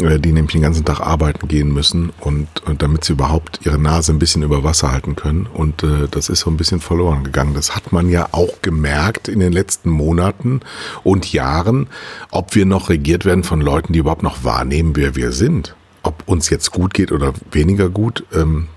[0.00, 3.78] äh, die nämlich den ganzen Tag arbeiten gehen müssen und, und damit sie überhaupt ihre
[3.78, 5.46] Nase ein bisschen über Wasser halten können.
[5.46, 7.54] Und äh, das ist so ein bisschen verloren gegangen.
[7.54, 10.60] Das hat man ja auch gemerkt in den letzten Monaten
[11.04, 11.86] und Jahren,
[12.32, 16.24] ob wir noch regiert werden von Leuten, die überhaupt noch wahrnehmen, wer wir sind ob
[16.26, 18.68] uns jetzt gut geht oder weniger gut, ähm,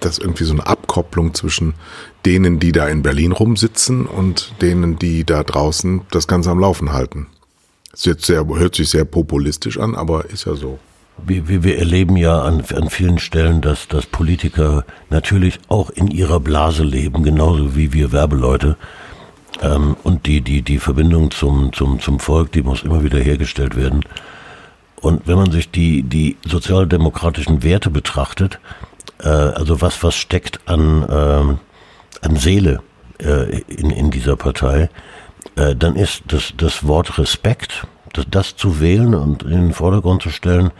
[0.00, 1.74] das ist irgendwie so eine Abkopplung zwischen
[2.24, 6.92] denen, die da in Berlin rumsitzen und denen, die da draußen das Ganze am Laufen
[6.92, 7.26] halten.
[7.92, 10.78] Das jetzt sehr, hört sich sehr populistisch an, aber ist ja so.
[11.26, 16.08] Wir, wir, wir erleben ja an, an vielen Stellen, dass, dass Politiker natürlich auch in
[16.08, 18.76] ihrer Blase leben, genauso wie wir Werbeleute.
[19.60, 23.74] Ähm, und die, die, die Verbindung zum, zum, zum Volk, die muss immer wieder hergestellt
[23.74, 24.04] werden.
[25.00, 28.60] Und wenn man sich die, die sozialdemokratischen Werte betrachtet,
[29.20, 32.80] äh, also was, was steckt an, äh, an Seele
[33.20, 34.88] äh, in, in dieser Partei,
[35.56, 40.22] äh, dann ist das, das Wort Respekt, das, das zu wählen und in den Vordergrund
[40.22, 40.70] zu stellen,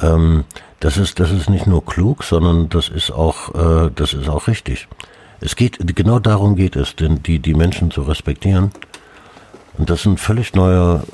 [0.00, 0.44] ähm,
[0.80, 4.48] das ist, das ist nicht nur klug, sondern das ist auch, äh, das ist auch
[4.48, 4.88] richtig.
[5.40, 8.70] Es geht, genau darum geht es, denn die, die Menschen zu respektieren.
[9.76, 11.04] Und das ist ein völlig neuer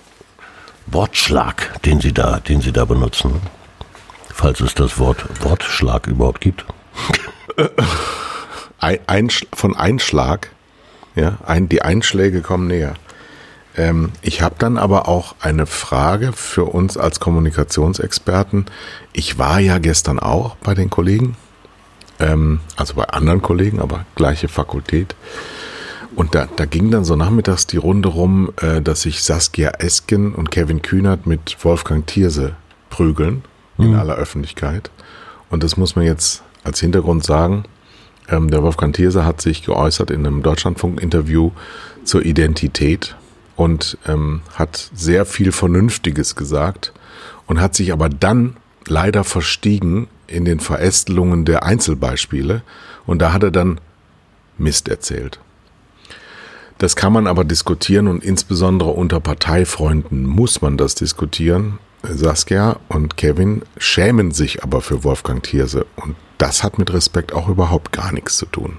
[0.86, 3.40] Wortschlag, den Sie da, den Sie da benutzen.
[4.32, 6.64] Falls es das Wort Wortschlag überhaupt gibt.
[8.80, 10.50] Ein, von Einschlag,
[11.14, 12.94] ja, ein, die Einschläge kommen näher.
[13.76, 18.64] Ähm, ich habe dann aber auch eine Frage für uns als Kommunikationsexperten.
[19.12, 21.36] Ich war ja gestern auch bei den Kollegen,
[22.20, 25.14] ähm, also bei anderen Kollegen, aber gleiche Fakultät.
[26.16, 30.34] Und da, da ging dann so nachmittags die Runde rum, äh, dass sich Saskia Esken
[30.34, 32.54] und Kevin Kühnert mit Wolfgang Thierse
[32.88, 33.44] prügeln
[33.82, 33.98] in mhm.
[33.98, 34.90] aller Öffentlichkeit.
[35.50, 37.64] Und das muss man jetzt als Hintergrund sagen.
[38.28, 41.50] Ähm, der Wolfgang Thierse hat sich geäußert in einem Deutschlandfunk-Interview
[42.04, 43.16] zur Identität
[43.56, 46.92] und ähm, hat sehr viel Vernünftiges gesagt
[47.46, 52.62] und hat sich aber dann leider verstiegen in den Verästelungen der Einzelbeispiele.
[53.06, 53.80] Und da hat er dann
[54.56, 55.40] Mist erzählt.
[56.78, 61.78] Das kann man aber diskutieren und insbesondere unter Parteifreunden muss man das diskutieren.
[62.02, 67.48] Saskia und Kevin schämen sich aber für Wolfgang Thierse und das hat mit Respekt auch
[67.48, 68.78] überhaupt gar nichts zu tun.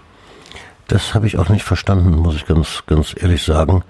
[0.88, 3.84] Das habe ich auch nicht verstanden, muss ich ganz, ganz ehrlich sagen.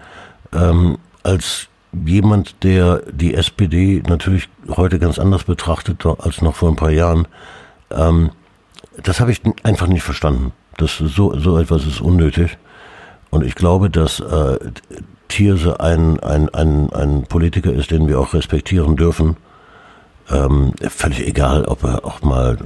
[0.54, 6.76] Ähm, als jemand, der die SPD natürlich heute ganz anders betrachtet als noch vor ein
[6.76, 7.28] paar Jahren,
[7.90, 8.32] ähm,
[9.02, 10.52] das habe ich einfach nicht verstanden.
[10.78, 12.58] Das so, so etwas ist unnötig.
[13.30, 14.60] Und ich glaube, dass äh,
[15.32, 19.38] Thierse ein, ein, ein, ein Politiker ist, den wir auch respektieren dürfen.
[20.30, 22.58] Ähm, völlig egal, ob er auch mal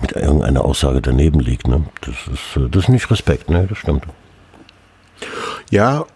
[0.00, 1.66] mit irgendeiner Aussage daneben liegt.
[1.66, 1.84] Ne?
[2.02, 3.66] Das, ist, äh, das ist nicht Respekt, ne?
[3.68, 4.04] das stimmt.
[5.70, 6.06] Ja,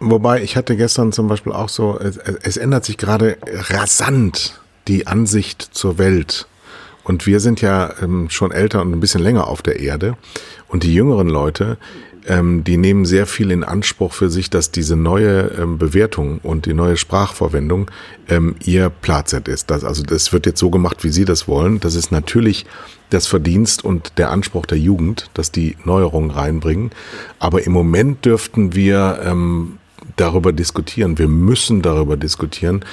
[0.00, 3.38] wobei ich hatte gestern zum Beispiel auch so, es, es ändert sich gerade
[3.70, 6.46] rasant die Ansicht zur Welt.
[7.04, 10.16] Und wir sind ja ähm, schon älter und ein bisschen länger auf der Erde.
[10.68, 11.78] Und die jüngeren Leute,
[12.26, 16.66] ähm, die nehmen sehr viel in Anspruch für sich, dass diese neue ähm, Bewertung und
[16.66, 17.90] die neue Sprachverwendung
[18.28, 19.70] ähm, ihr Platzet ist.
[19.70, 21.80] Das, also das wird jetzt so gemacht, wie sie das wollen.
[21.80, 22.66] Das ist natürlich
[23.10, 26.90] das Verdienst und der Anspruch der Jugend, dass die Neuerungen reinbringen.
[27.38, 29.78] Aber im Moment dürften wir ähm,
[30.16, 31.18] darüber diskutieren.
[31.18, 32.84] Wir müssen darüber diskutieren,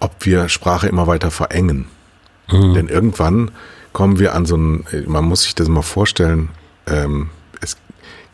[0.00, 1.86] ob wir Sprache immer weiter verengen.
[2.50, 2.74] Mhm.
[2.74, 3.52] Denn irgendwann
[3.92, 6.48] kommen wir an so ein, man muss sich das mal vorstellen,
[6.86, 7.30] ähm,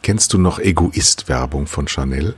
[0.02, 2.34] kennst du noch Egoist-Werbung von Chanel?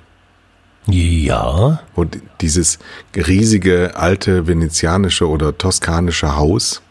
[0.87, 1.81] Ja.
[1.95, 2.79] Und dieses
[3.15, 6.83] riesige alte venezianische oder toskanische Haus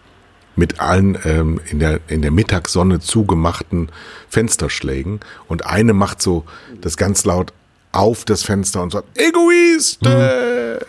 [0.55, 3.89] mit allen ähm, in, der, in der Mittagssonne zugemachten
[4.27, 6.43] Fensterschlägen und eine macht so
[6.81, 7.53] das ganz laut
[7.91, 10.03] auf das Fenster und sagt, Egoist!
[10.03, 10.79] Mhm.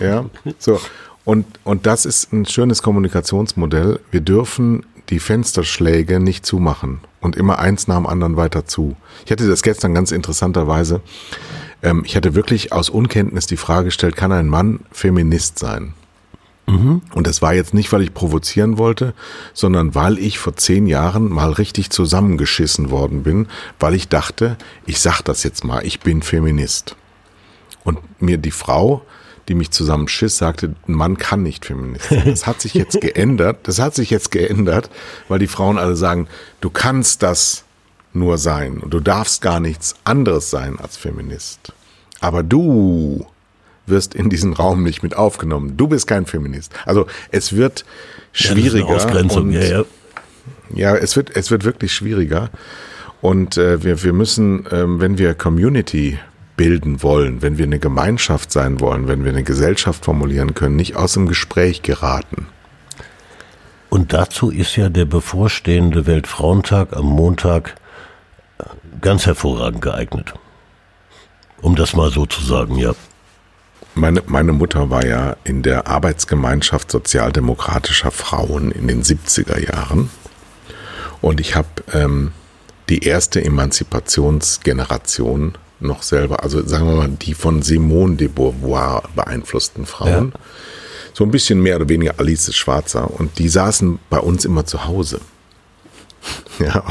[0.00, 0.24] Ja,
[0.58, 0.80] so.
[1.24, 4.00] Und, und das ist ein schönes Kommunikationsmodell.
[4.10, 8.96] Wir dürfen die Fensterschläge nicht zumachen und immer eins nach dem anderen weiter zu.
[9.24, 11.00] Ich hatte das gestern ganz interessanterweise.
[11.82, 15.94] Ähm, ich hatte wirklich aus Unkenntnis die Frage gestellt, kann ein Mann Feminist sein?
[16.66, 17.02] Mhm.
[17.12, 19.14] Und das war jetzt nicht, weil ich provozieren wollte,
[19.52, 25.00] sondern weil ich vor zehn Jahren mal richtig zusammengeschissen worden bin, weil ich dachte, ich
[25.00, 26.96] sag das jetzt mal, ich bin Feminist.
[27.82, 29.02] Und mir die Frau,
[29.50, 32.22] die mich zusammenschiss, sagte, ein Mann kann nicht Feminist sein.
[32.24, 33.58] Das hat sich jetzt geändert.
[33.64, 34.90] Das hat sich jetzt geändert,
[35.26, 36.28] weil die Frauen alle sagen,
[36.60, 37.64] du kannst das
[38.12, 41.72] nur sein und du darfst gar nichts anderes sein als Feminist.
[42.20, 43.26] Aber du
[43.86, 45.76] wirst in diesen Raum nicht mit aufgenommen.
[45.76, 46.72] Du bist kein Feminist.
[46.86, 47.84] Also es wird
[48.32, 48.98] schwieriger.
[48.98, 49.84] Ja, und, ja, ja.
[50.72, 52.50] ja, es wird, es wird wirklich schwieriger.
[53.20, 56.20] Und äh, wir, wir müssen, ähm, wenn wir Community
[56.60, 60.94] bilden wollen, wenn wir eine Gemeinschaft sein wollen, wenn wir eine Gesellschaft formulieren können, nicht
[60.94, 62.48] aus dem Gespräch geraten.
[63.88, 67.76] Und dazu ist ja der bevorstehende Weltfrauentag am Montag
[68.58, 68.64] äh,
[69.00, 70.34] ganz hervorragend geeignet.
[71.62, 72.92] Um das mal so zu sagen, ja.
[73.94, 80.10] Meine, meine Mutter war ja in der Arbeitsgemeinschaft sozialdemokratischer Frauen in den 70er Jahren.
[81.22, 82.32] Und ich habe ähm,
[82.90, 89.86] die erste Emanzipationsgeneration noch selber, also sagen wir mal, die von Simone de Beauvoir beeinflussten
[89.86, 90.32] Frauen.
[90.34, 90.40] Ja.
[91.12, 93.10] So ein bisschen mehr oder weniger Alice Schwarzer.
[93.10, 95.20] Und die saßen bei uns immer zu Hause.
[96.58, 96.84] Ja,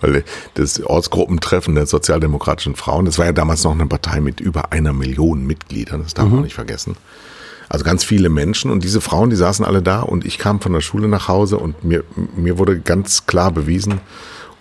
[0.00, 0.24] weil
[0.54, 4.92] das Ortsgruppentreffen der sozialdemokratischen Frauen, das war ja damals noch eine Partei mit über einer
[4.92, 6.34] Million Mitgliedern, das darf mhm.
[6.34, 6.96] man nicht vergessen.
[7.68, 10.72] Also ganz viele Menschen und diese Frauen, die saßen alle da und ich kam von
[10.72, 12.02] der Schule nach Hause und mir,
[12.36, 14.00] mir wurde ganz klar bewiesen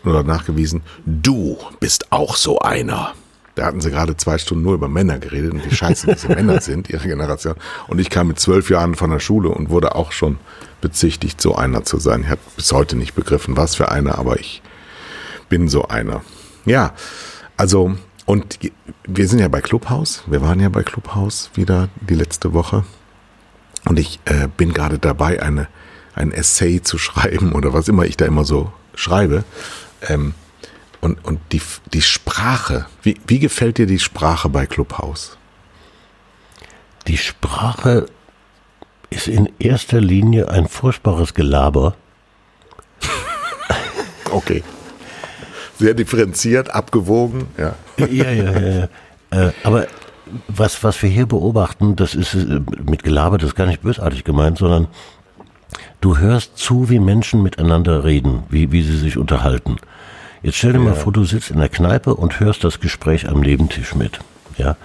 [0.06, 3.13] oder nachgewiesen, du bist auch so einer.
[3.55, 6.61] Da hatten sie gerade zwei Stunden nur über Männer geredet und wie scheiße diese Männer
[6.61, 7.55] sind, ihre Generation.
[7.87, 10.37] Und ich kam mit zwölf Jahren von der Schule und wurde auch schon
[10.79, 12.21] bezichtigt, so einer zu sein.
[12.21, 14.61] Ich habe bis heute nicht begriffen, was für einer, aber ich
[15.49, 16.21] bin so einer.
[16.65, 16.93] Ja,
[17.57, 18.59] also, und
[19.05, 20.23] wir sind ja bei Clubhouse.
[20.27, 22.85] Wir waren ja bei Clubhouse wieder die letzte Woche.
[23.85, 25.67] Und ich äh, bin gerade dabei, eine,
[26.13, 29.43] ein Essay zu schreiben oder was immer ich da immer so schreibe.
[30.07, 30.33] Ähm,
[31.01, 31.61] und, und die,
[31.93, 35.37] die Sprache, wie, wie gefällt dir die Sprache bei Clubhouse?
[37.07, 38.05] Die Sprache
[39.09, 41.95] ist in erster Linie ein furchtbares Gelaber.
[44.31, 44.63] okay.
[45.79, 47.75] Sehr differenziert, abgewogen, ja.
[47.97, 48.87] Ja, ja, ja.
[49.31, 49.87] Äh, aber
[50.47, 54.23] was, was wir hier beobachten, das ist äh, mit Gelaber, das ist gar nicht bösartig
[54.23, 54.87] gemeint, sondern
[55.99, 59.77] du hörst zu, wie Menschen miteinander reden, wie, wie sie sich unterhalten.
[60.43, 60.86] Jetzt stell dir ja.
[60.86, 64.19] mal vor, du sitzt in der Kneipe und hörst das Gespräch am Nebentisch mit.
[64.58, 64.75] Ja.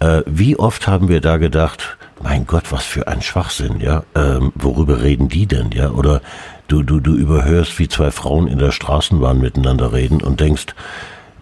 [0.00, 4.02] Äh, wie oft haben wir da gedacht, mein Gott, was für ein Schwachsinn, ja?
[4.14, 5.90] Ähm, worüber reden die denn, ja?
[5.90, 6.20] Oder
[6.66, 10.66] du, du, du überhörst, wie zwei Frauen in der Straßenbahn miteinander reden und denkst,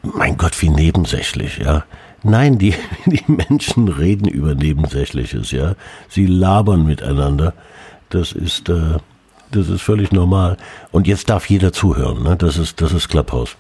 [0.02, 1.84] mein Gott, wie nebensächlich, ja?
[2.22, 2.74] Nein, die,
[3.06, 5.74] die Menschen reden über Nebensächliches, ja?
[6.08, 7.54] Sie labern miteinander.
[8.10, 8.98] Das ist, äh,
[9.56, 10.56] das ist völlig normal.
[10.92, 12.22] Und jetzt darf jeder zuhören.
[12.22, 12.36] Ne?
[12.36, 13.56] Das ist, das ist Clubhouse.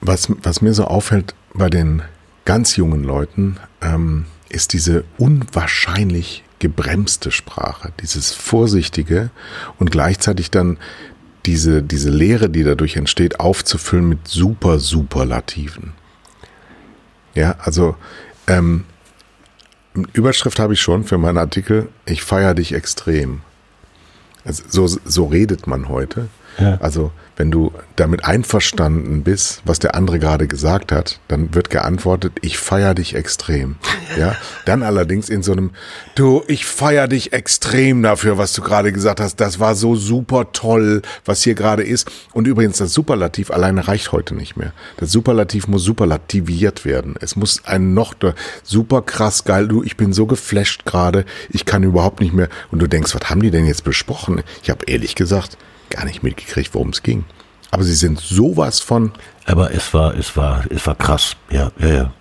[0.00, 2.02] Was, was mir so auffällt bei den
[2.44, 9.30] ganz jungen Leuten, ähm, ist diese unwahrscheinlich gebremste Sprache, dieses Vorsichtige
[9.78, 10.78] und gleichzeitig dann
[11.46, 15.92] diese, diese Lehre, die dadurch entsteht, aufzufüllen mit super Superlativen.
[17.34, 17.96] Ja, also
[18.46, 18.84] ähm,
[20.12, 23.42] Überschrift habe ich schon für meinen Artikel, ich feiere dich extrem.
[24.44, 26.28] Also so, so redet man heute.
[26.58, 26.78] Ja.
[26.80, 32.34] Also wenn du damit einverstanden bist, was der andere gerade gesagt hat, dann wird geantwortet,
[32.42, 33.76] ich feier dich extrem.
[34.18, 35.70] Ja, dann allerdings in so einem,
[36.14, 39.40] du, ich feier dich extrem dafür, was du gerade gesagt hast.
[39.40, 42.08] Das war so super toll, was hier gerade ist.
[42.32, 44.72] Und übrigens, das Superlativ alleine reicht heute nicht mehr.
[44.98, 47.16] Das Superlativ muss superlativiert werden.
[47.18, 48.14] Es muss ein noch
[48.62, 49.66] super krass geil.
[49.66, 51.24] Du, ich bin so geflasht gerade.
[51.48, 52.50] Ich kann überhaupt nicht mehr.
[52.70, 54.42] Und du denkst, was haben die denn jetzt besprochen?
[54.62, 55.56] Ich habe ehrlich gesagt
[55.90, 57.24] gar nicht mitgekriegt, worum es ging.
[57.70, 59.12] Aber sie sind sowas von.
[59.46, 61.36] Aber es war, es war, es war krass.
[61.50, 62.12] Ja, ja, ja.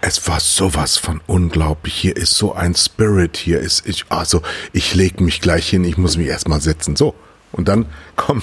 [0.00, 1.94] Es war sowas von unglaublich.
[1.94, 3.36] Hier ist so ein Spirit.
[3.36, 4.04] Hier ist ich.
[4.08, 5.84] Also ich leg mich gleich hin.
[5.84, 6.96] Ich muss mich erstmal setzen.
[6.96, 7.14] So
[7.52, 8.42] Und dann kommen,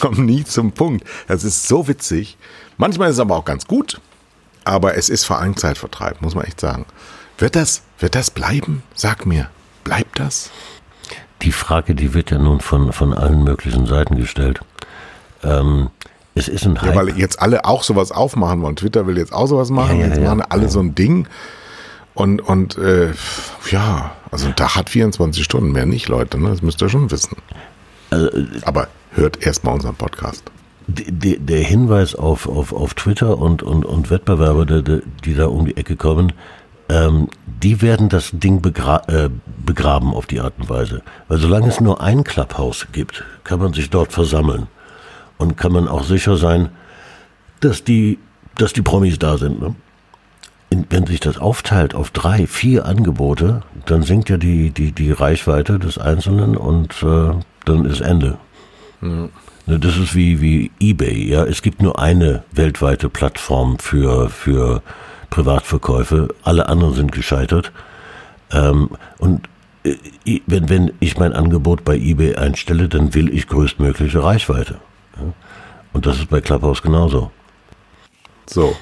[0.00, 1.06] kommen nie zum Punkt.
[1.28, 2.38] Das ist so witzig.
[2.78, 4.00] Manchmal ist es aber auch ganz gut,
[4.64, 6.86] aber es ist vor allem Zeitvertreib, muss man echt sagen.
[7.36, 8.82] Wird das, wird das bleiben?
[8.94, 9.50] Sag mir,
[9.84, 10.50] bleibt das?
[11.42, 14.60] Die Frage, die wird ja nun von, von allen möglichen Seiten gestellt.
[15.42, 15.90] Ähm,
[16.34, 16.94] es ist ein Hype.
[16.94, 18.76] Ja, weil jetzt alle auch sowas aufmachen wollen.
[18.76, 19.98] Twitter will jetzt auch sowas machen.
[19.98, 21.26] Ja, ja, jetzt machen alle so ein Ding.
[22.14, 23.12] Und, und äh,
[23.70, 26.38] ja, also ein Tag hat 24 Stunden, mehr nicht, Leute.
[26.38, 26.50] Ne?
[26.50, 27.36] Das müsst ihr schon wissen.
[28.10, 28.30] Also,
[28.62, 30.42] Aber hört erstmal unseren Podcast.
[30.86, 35.76] Die, der Hinweis auf, auf, auf Twitter und, und, und Wettbewerber, die da um die
[35.76, 36.32] Ecke kommen,
[36.90, 37.28] ähm,
[37.62, 39.30] die werden das Ding begra äh,
[39.64, 41.02] begraben auf die Art und Weise.
[41.28, 44.66] Weil solange es nur ein Clubhouse gibt, kann man sich dort versammeln.
[45.38, 46.68] Und kann man auch sicher sein,
[47.60, 48.18] dass die,
[48.56, 49.60] dass die Promis da sind.
[49.60, 49.74] Ne?
[50.88, 55.80] wenn sich das aufteilt auf drei, vier Angebote, dann sinkt ja die, die, die Reichweite
[55.80, 57.32] des Einzelnen und äh,
[57.64, 58.38] dann ist Ende.
[59.00, 59.30] Mhm.
[59.66, 61.44] Das ist wie, wie eBay, ja.
[61.44, 64.82] Es gibt nur eine weltweite Plattform für, für
[65.30, 66.34] Privatverkäufe.
[66.42, 67.72] Alle anderen sind gescheitert.
[68.52, 69.48] Ähm, und
[69.84, 69.96] äh,
[70.46, 74.80] wenn, wenn ich mein Angebot bei eBay einstelle, dann will ich größtmögliche Reichweite.
[75.16, 75.32] Ja?
[75.92, 77.30] Und das ist bei Clubhouse genauso.
[78.46, 78.76] So.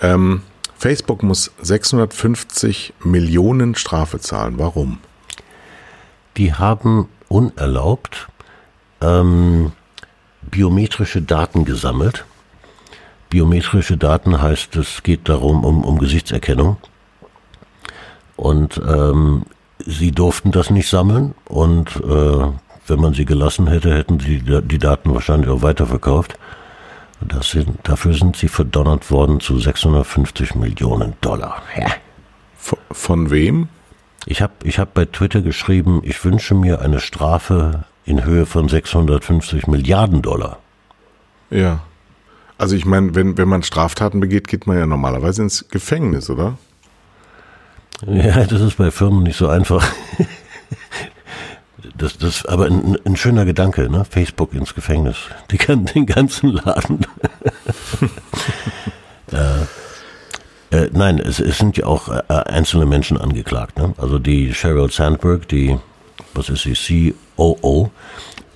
[0.00, 0.42] Ähm,
[0.76, 4.58] Facebook muss 650 Millionen Strafe zahlen.
[4.58, 4.98] Warum?
[6.36, 8.28] Die haben unerlaubt
[9.00, 9.72] ähm,
[10.42, 12.24] biometrische Daten gesammelt.
[13.34, 16.76] Biometrische Daten heißt, es geht darum, um, um Gesichtserkennung.
[18.36, 19.42] Und ähm,
[19.84, 22.46] sie durften das nicht sammeln und äh,
[22.86, 26.38] wenn man sie gelassen hätte, hätten sie die Daten wahrscheinlich auch weiterverkauft.
[27.22, 31.60] Das sind, dafür sind sie verdonnert worden zu 650 Millionen Dollar.
[31.76, 31.88] Ja.
[32.56, 33.68] Von, von wem?
[34.26, 38.68] Ich habe ich hab bei Twitter geschrieben, ich wünsche mir eine Strafe in Höhe von
[38.68, 40.60] 650 Milliarden Dollar.
[41.50, 41.80] Ja.
[42.58, 46.56] Also ich meine, wenn, wenn man Straftaten begeht, geht man ja normalerweise ins Gefängnis, oder?
[48.06, 49.86] Ja, das ist bei Firmen nicht so einfach.
[51.96, 54.04] Das, das, aber ein, ein schöner Gedanke, ne?
[54.04, 55.16] Facebook ins Gefängnis.
[55.50, 57.06] Die kann den ganzen Laden.
[59.32, 63.78] äh, äh, nein, es, es, sind ja auch äh, einzelne Menschen angeklagt.
[63.78, 63.94] Ne?
[63.98, 65.78] Also die Sheryl Sandberg, die,
[66.34, 67.90] was ist sie, COO,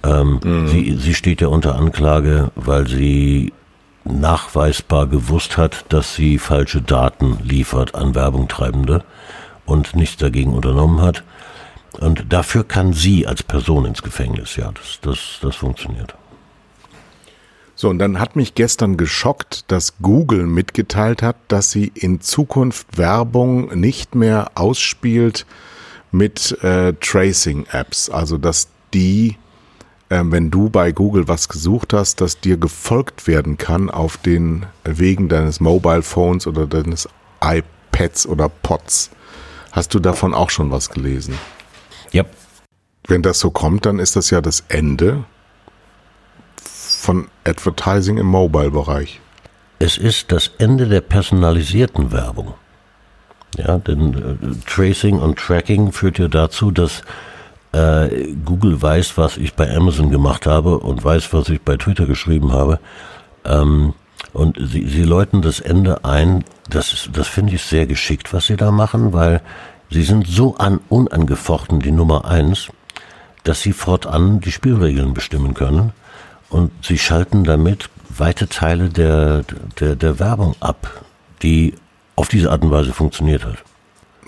[0.03, 0.69] ähm, mhm.
[0.69, 3.53] sie, sie steht ja unter Anklage, weil sie
[4.09, 9.05] nachweisbar gewusst hat, dass sie falsche Daten liefert an Werbungtreibende
[9.67, 11.23] und nichts dagegen unternommen hat.
[12.01, 14.57] Und dafür kann sie als Person ins Gefängnis.
[14.57, 16.15] Ja, das, das, das funktioniert.
[17.75, 22.99] So, und dann hat mich gestern geschockt, dass Google mitgeteilt hat, dass sie in Zukunft
[22.99, 25.47] Werbung nicht mehr ausspielt
[26.11, 28.11] mit äh, Tracing-Apps.
[28.11, 29.37] Also, dass die,
[30.09, 35.29] wenn du bei Google was gesucht hast, dass dir gefolgt werden kann auf den Wegen
[35.29, 37.09] deines Mobile Phones oder deines
[37.43, 39.11] iPads oder Pods.
[39.73, 41.35] Hast du davon auch schon was gelesen?
[42.11, 42.25] Ja.
[43.07, 45.25] Wenn das so kommt, dann ist das ja das Ende
[46.63, 49.21] von Advertising im Mobile-Bereich.
[49.79, 52.55] Es ist das Ende der personalisierten Werbung.
[53.57, 57.03] Ja, denn äh, Tracing und Tracking führt ja dazu, dass
[57.73, 62.07] äh, Google weiß, was ich bei Amazon gemacht habe und weiß, was ich bei Twitter
[62.07, 62.81] geschrieben habe.
[63.45, 63.95] Ähm,
[64.33, 66.45] und sie, sie läuten das Ende ein.
[66.69, 69.41] Das, das finde ich sehr geschickt, was sie da machen, weil
[69.91, 72.69] Sie sind so an unangefochten die Nummer eins,
[73.45, 75.93] dass sie fortan die Spielregeln bestimmen können
[76.51, 79.45] und sie schalten damit weite Teile der,
[79.81, 81.05] der, der Werbung ab,
[81.43, 81.75] die
[82.17, 83.65] auf diese Art und Weise funktioniert hat.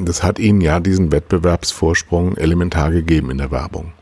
[0.07, 3.93] Das hat ihnen ja diesen Wettbewerbsvorsprung elementar gegeben in der Werbung.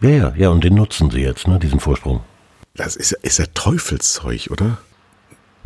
[0.00, 2.20] Ja, ja, ja, und den nutzen sie jetzt, ne, diesen Vorsprung.
[2.74, 4.78] Das ist, ist ja Teufelszeug, oder?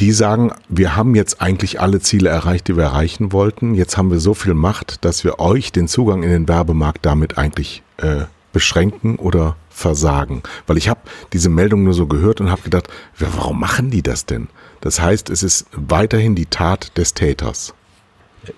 [0.00, 3.74] die sagen, wir haben jetzt eigentlich alle Ziele erreicht, die wir erreichen wollten.
[3.74, 7.38] Jetzt haben wir so viel Macht, dass wir euch den Zugang in den Werbemarkt damit
[7.38, 10.42] eigentlich äh, beschränken oder versagen.
[10.66, 11.00] Weil ich habe
[11.32, 14.48] diese Meldung nur so gehört und habe gedacht, warum machen die das denn?
[14.80, 17.74] Das heißt, es ist weiterhin die Tat des Täters.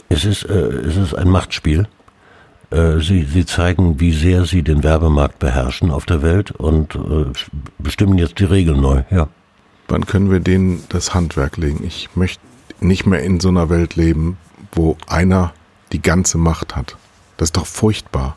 [0.09, 1.89] Es ist, äh, es ist ein Machtspiel.
[2.71, 7.27] Äh, sie, sie zeigen, wie sehr sie den Werbemarkt beherrschen auf der Welt und äh,
[7.79, 9.29] bestimmen jetzt die Regeln neu, ja.
[9.89, 11.85] Wann können wir denen das Handwerk legen?
[11.87, 12.41] Ich möchte
[12.81, 14.37] nicht mehr in so einer Welt leben,
[14.73, 15.53] wo einer
[15.93, 16.97] die ganze Macht hat.
[17.37, 18.37] Das ist doch furchtbar.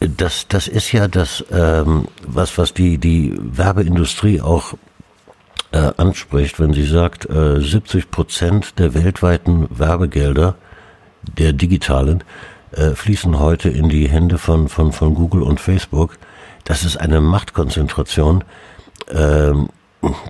[0.00, 4.74] Das, das ist ja das, ähm, was, was die, die Werbeindustrie auch
[5.72, 10.56] äh, anspricht, wenn sie sagt, äh, 70 Prozent der weltweiten Werbegelder,
[11.38, 12.24] der digitalen,
[12.72, 16.18] äh, fließen heute in die Hände von, von, von Google und Facebook
[16.64, 18.42] das ist eine Machtkonzentration,
[19.10, 19.68] ähm,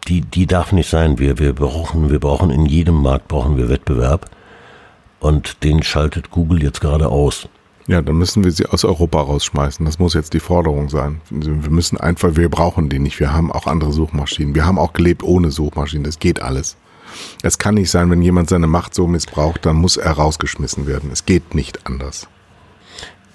[0.09, 1.19] die, die darf nicht sein.
[1.19, 4.31] Wir, wir brauchen, wir brauchen in jedem Markt brauchen wir Wettbewerb.
[5.21, 7.49] Und den schaltet Google jetzt gerade aus.
[7.87, 9.85] Ja, dann müssen wir sie aus Europa rausschmeißen.
[9.85, 11.21] Das muss jetzt die Forderung sein.
[11.31, 13.21] Wir müssen einfach, wir brauchen die nicht.
[13.21, 14.55] Wir haben auch andere Suchmaschinen.
[14.55, 16.05] Wir haben auch gelebt ohne Suchmaschinen.
[16.05, 16.77] Das geht alles.
[17.43, 21.11] Es kann nicht sein, wenn jemand seine Macht so missbraucht, dann muss er rausgeschmissen werden.
[21.12, 22.29] Es geht nicht anders.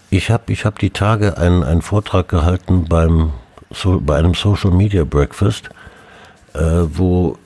[0.09, 3.31] Ich habe ich hab die Tage einen, einen Vortrag gehalten beim,
[3.69, 5.69] so, bei einem Social Media Breakfast,
[6.53, 7.37] äh, wo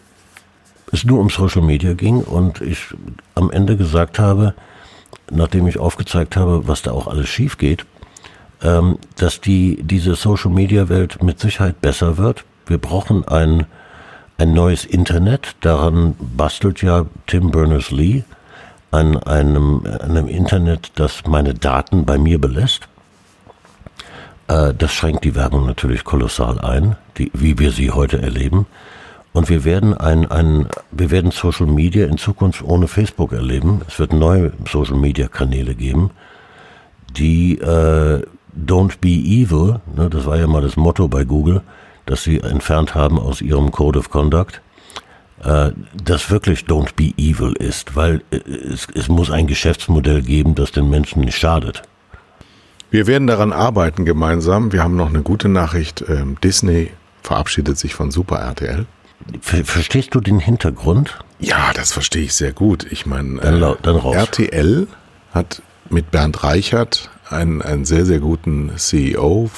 [0.92, 2.94] es nur um Social Media ging und ich
[3.36, 4.54] am Ende gesagt habe,
[5.30, 7.86] nachdem ich aufgezeigt habe, was da auch alles schief geht,
[8.62, 12.46] ähm, dass die, diese Social Media Welt mit Sicherheit besser wird.
[12.66, 13.66] Wir brauchen ein,
[14.44, 15.56] ein neues Internet.
[15.62, 18.24] Daran bastelt ja Tim Berners-Lee
[18.92, 22.90] an einem, einem Internet, das meine Daten bei mir belässt.
[24.50, 28.66] Äh, das schränkt die Werbung natürlich kolossal ein, die, wie wir sie heute erleben.
[29.32, 33.82] Und wir werden ein, ein, wir werden Social Media in Zukunft ohne Facebook erleben.
[33.88, 36.12] Es wird neue Social Media Kanäle geben,
[37.16, 38.22] die äh,
[38.56, 41.62] Don't be evil, ne, das war ja mal das Motto bei Google,
[42.06, 44.62] das sie entfernt haben aus ihrem Code of Conduct,
[45.44, 45.72] äh,
[46.04, 50.72] das wirklich Don't be evil ist, weil äh, es, es muss ein Geschäftsmodell geben, das
[50.72, 51.84] den Menschen nicht schadet.
[52.92, 54.72] Wir werden daran arbeiten gemeinsam.
[54.72, 56.06] Wir haben noch eine gute Nachricht.
[56.08, 56.92] Ähm, Disney
[57.24, 58.86] verabschiedet sich von Super RTL.
[59.42, 61.18] Verstehst du den Hintergrund?
[61.40, 62.86] Ja, das verstehe ich sehr gut.
[62.92, 64.88] Ich meine, äh, RTL
[65.34, 69.50] hat mit Bernd Reichert einen, einen sehr, sehr guten CEO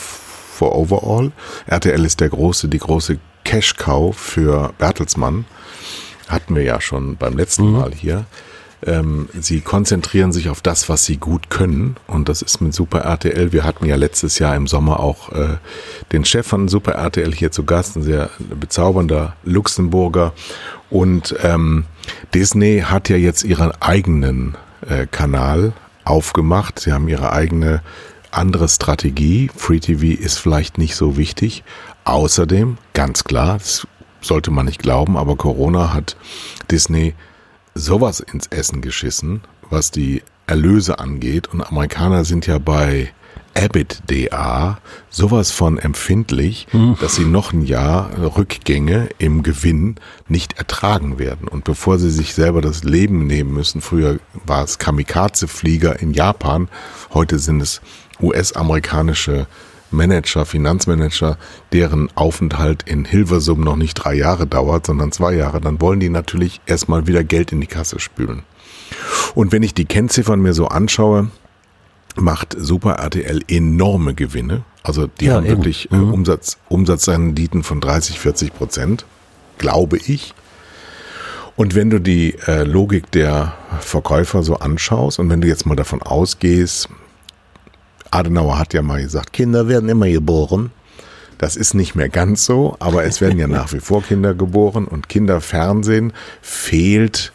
[0.55, 1.31] for Overall.
[1.67, 5.45] RTL ist der große, die große Cash-Cow für Bertelsmann.
[6.27, 7.71] Hatten wir ja schon beim letzten mhm.
[7.73, 8.25] Mal hier.
[8.85, 11.95] Ähm, sie konzentrieren sich auf das, was sie gut können.
[12.07, 13.51] Und das ist mit Super RTL.
[13.51, 15.57] Wir hatten ja letztes Jahr im Sommer auch äh,
[16.11, 20.33] den Chef von Super RTL hier zu Gast, ein sehr bezaubernder Luxemburger.
[20.89, 21.85] Und ähm,
[22.33, 24.55] Disney hat ja jetzt ihren eigenen
[24.87, 26.79] äh, Kanal aufgemacht.
[26.79, 27.81] Sie haben ihre eigene
[28.37, 29.49] andere Strategie.
[29.55, 31.63] Free TV ist vielleicht nicht so wichtig.
[32.03, 33.87] Außerdem, ganz klar, das
[34.21, 36.17] sollte man nicht glauben, aber Corona hat
[36.69, 37.13] Disney
[37.73, 41.47] sowas ins Essen geschissen, was die Erlöse angeht.
[41.47, 43.11] Und Amerikaner sind ja bei
[43.55, 44.79] EBITDA
[45.09, 46.97] sowas von empfindlich, hm.
[46.99, 49.95] dass sie noch ein Jahr Rückgänge im Gewinn
[50.27, 51.47] nicht ertragen werden.
[51.47, 56.67] Und bevor sie sich selber das Leben nehmen müssen, früher war es Kamikaze-Flieger in Japan,
[57.13, 57.81] heute sind es
[58.21, 59.47] US-amerikanische
[59.91, 61.37] Manager, Finanzmanager,
[61.71, 66.09] deren Aufenthalt in Hilversum noch nicht drei Jahre dauert, sondern zwei Jahre, dann wollen die
[66.09, 68.43] natürlich erstmal wieder Geld in die Kasse spülen.
[69.33, 71.29] Und wenn ich die Kennziffern mir so anschaue,
[72.15, 74.63] macht Super RTL enorme Gewinne.
[74.83, 75.57] Also die ja, haben eben.
[75.57, 76.13] wirklich äh, mhm.
[76.13, 79.05] Umsatz, Umsatzrenditen von 30, 40 Prozent,
[79.57, 80.33] glaube ich.
[81.55, 85.75] Und wenn du die äh, Logik der Verkäufer so anschaust und wenn du jetzt mal
[85.75, 86.89] davon ausgehst,
[88.15, 90.71] Adenauer hat ja mal gesagt, Kinder werden immer geboren.
[91.37, 94.85] Das ist nicht mehr ganz so, aber es werden ja nach wie vor Kinder geboren
[94.85, 97.33] und Kinderfernsehen fehlt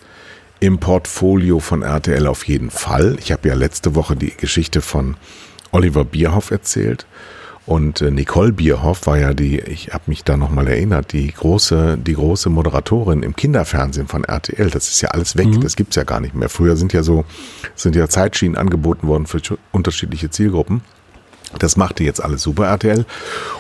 [0.59, 3.17] im Portfolio von RTL auf jeden Fall.
[3.21, 5.17] Ich habe ja letzte Woche die Geschichte von
[5.71, 7.05] Oliver Bierhoff erzählt.
[7.67, 11.99] Und äh, Nicole Bierhoff war ja die, ich habe mich da nochmal erinnert, die große,
[11.99, 14.71] die große Moderatorin im Kinderfernsehen von RTL.
[14.71, 15.61] Das ist ja alles weg, mhm.
[15.61, 16.49] das gibt's ja gar nicht mehr.
[16.49, 17.25] Früher sind ja so,
[17.75, 19.41] sind ja Zeitschienen angeboten worden für
[19.73, 20.83] unterschiedliche Zielgruppen.
[21.61, 23.05] Das macht die jetzt alles super RTL.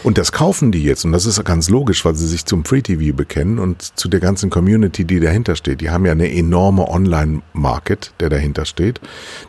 [0.03, 1.05] Und das kaufen die jetzt.
[1.05, 4.21] Und das ist ganz logisch, weil sie sich zum Free TV bekennen und zu der
[4.21, 5.81] ganzen Community, die dahinter steht.
[5.81, 9.01] Die haben ja eine enorme Online-Market, der dahinter steht,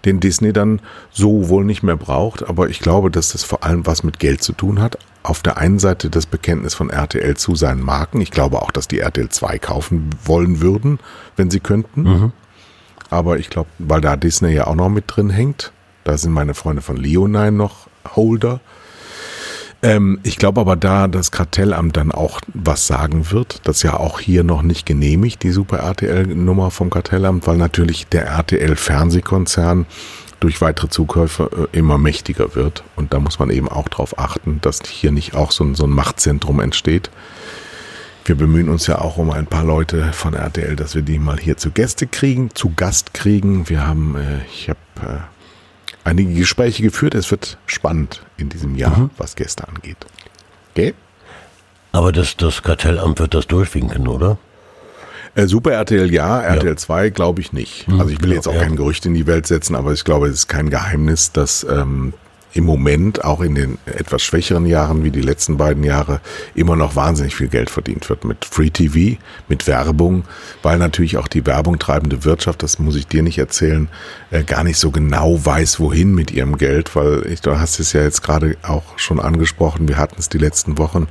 [0.06, 0.82] den Disney dann
[1.12, 2.48] so wohl nicht mehr braucht.
[2.48, 4.98] Aber ich glaube, dass das vor allem was mit Geld zu tun hat.
[5.24, 8.22] Auf der einen Seite das Bekenntnis von RTL zu seinen Marken.
[8.22, 11.00] Ich glaube auch, dass die RTL 2 kaufen wollen würden,
[11.38, 12.04] wenn sie könnten.
[12.04, 12.32] Mhm.
[13.10, 15.72] Aber ich glaube, weil da Disney ja auch noch mit drin hängt,
[16.04, 18.60] da sind meine Freunde von Leonine noch Holder.
[19.84, 24.20] Ähm, ich glaube aber da das Kartellamt dann auch was sagen wird, das ja auch
[24.20, 29.86] hier noch nicht genehmigt, die Super RTL-Nummer vom Kartellamt, weil natürlich der RTL-Fernsehkonzern
[30.40, 32.84] durch weitere Zukäufe äh, immer mächtiger wird.
[32.96, 35.86] Und da muss man eben auch darauf achten, dass hier nicht auch so ein, so
[35.86, 37.10] ein Machtzentrum entsteht.
[38.26, 41.40] Wir bemühen uns ja auch um ein paar Leute von RTL, dass wir die mal
[41.40, 43.70] hier zu Gäste kriegen, zu Gast kriegen.
[43.70, 45.20] Wir haben, äh, ich habe äh,
[46.04, 47.16] einige Gespräche geführt.
[47.16, 49.10] Es wird spannend in diesem Jahr, mhm.
[49.18, 49.98] was Gäste angeht.
[50.72, 50.94] Okay?
[51.92, 54.38] Aber das, das Kartellamt wird das durchwinken, oder?
[55.36, 56.78] Äh, Super RTL ja, RTL ja.
[56.78, 57.88] 2 glaube ich nicht.
[57.88, 58.62] Mhm, also ich will jetzt auch ja.
[58.62, 62.14] kein Gerücht in die Welt setzen, aber ich glaube, es ist kein Geheimnis, dass ähm,
[62.54, 66.20] im Moment, auch in den etwas schwächeren Jahren wie die letzten beiden Jahre,
[66.54, 70.24] immer noch wahnsinnig viel Geld verdient wird mit Free TV, mit Werbung,
[70.62, 73.88] weil natürlich auch die Werbung treibende Wirtschaft, das muss ich dir nicht erzählen,
[74.32, 77.94] äh, gar nicht so genau weiß, wohin mit ihrem Geld, weil ich, du hast es
[77.94, 81.08] ja jetzt gerade auch schon angesprochen, wir hatten es die letzten Wochen,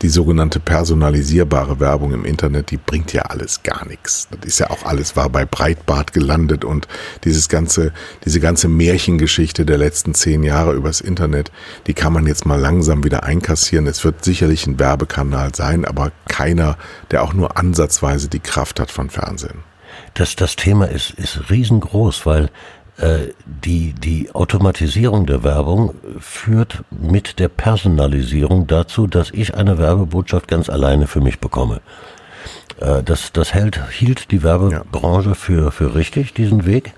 [0.00, 4.28] die sogenannte personalisierbare Werbung im Internet, die bringt ja alles gar nichts.
[4.30, 6.88] Das ist ja auch alles, war bei Breitbart gelandet und
[7.24, 7.92] dieses ganze,
[8.24, 11.50] diese ganze Märchengeschichte der letzten zehn Jahre Jahre übers Internet,
[11.86, 13.86] die kann man jetzt mal langsam wieder einkassieren.
[13.86, 16.76] Es wird sicherlich ein Werbekanal sein, aber keiner,
[17.10, 19.64] der auch nur ansatzweise die Kraft hat von Fernsehen.
[20.14, 22.50] Das, das Thema ist, ist riesengroß, weil
[22.98, 30.46] äh, die, die Automatisierung der Werbung führt mit der Personalisierung dazu, dass ich eine Werbebotschaft
[30.46, 31.80] ganz alleine für mich bekomme.
[32.80, 36.92] Äh, das, das hält, hielt die Werbebranche für, für richtig, diesen Weg.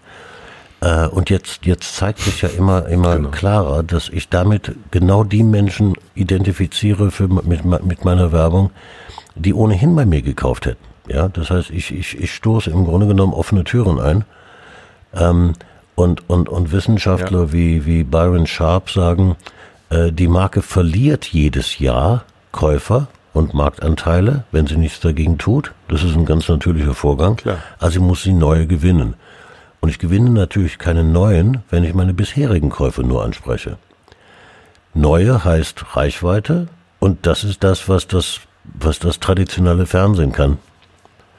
[0.85, 3.30] Äh, und jetzt, jetzt zeigt sich ja immer, immer genau.
[3.30, 8.70] klarer, dass ich damit genau die Menschen identifiziere für, mit, mit meiner Werbung,
[9.35, 10.85] die ohnehin bei mir gekauft hätten.
[11.09, 14.24] Ja, das heißt, ich, ich, ich stoße im Grunde genommen offene Türen ein.
[15.14, 15.55] Ähm,
[15.95, 17.53] und, und, und Wissenschaftler ja.
[17.53, 19.37] wie, wie Byron Sharp sagen,
[19.91, 25.72] äh, die Marke verliert jedes Jahr Käufer und Marktanteile, wenn sie nichts dagegen tut.
[25.89, 27.37] Das ist ein ganz natürlicher Vorgang.
[27.37, 27.59] Klar.
[27.78, 29.14] Also muss sie neue gewinnen.
[29.85, 33.76] Und ich gewinne natürlich keine neuen, wenn ich meine bisherigen Käufe nur anspreche.
[34.95, 36.68] Neue heißt Reichweite
[37.01, 40.57] und das ist das, was das, was das traditionelle Fernsehen kann.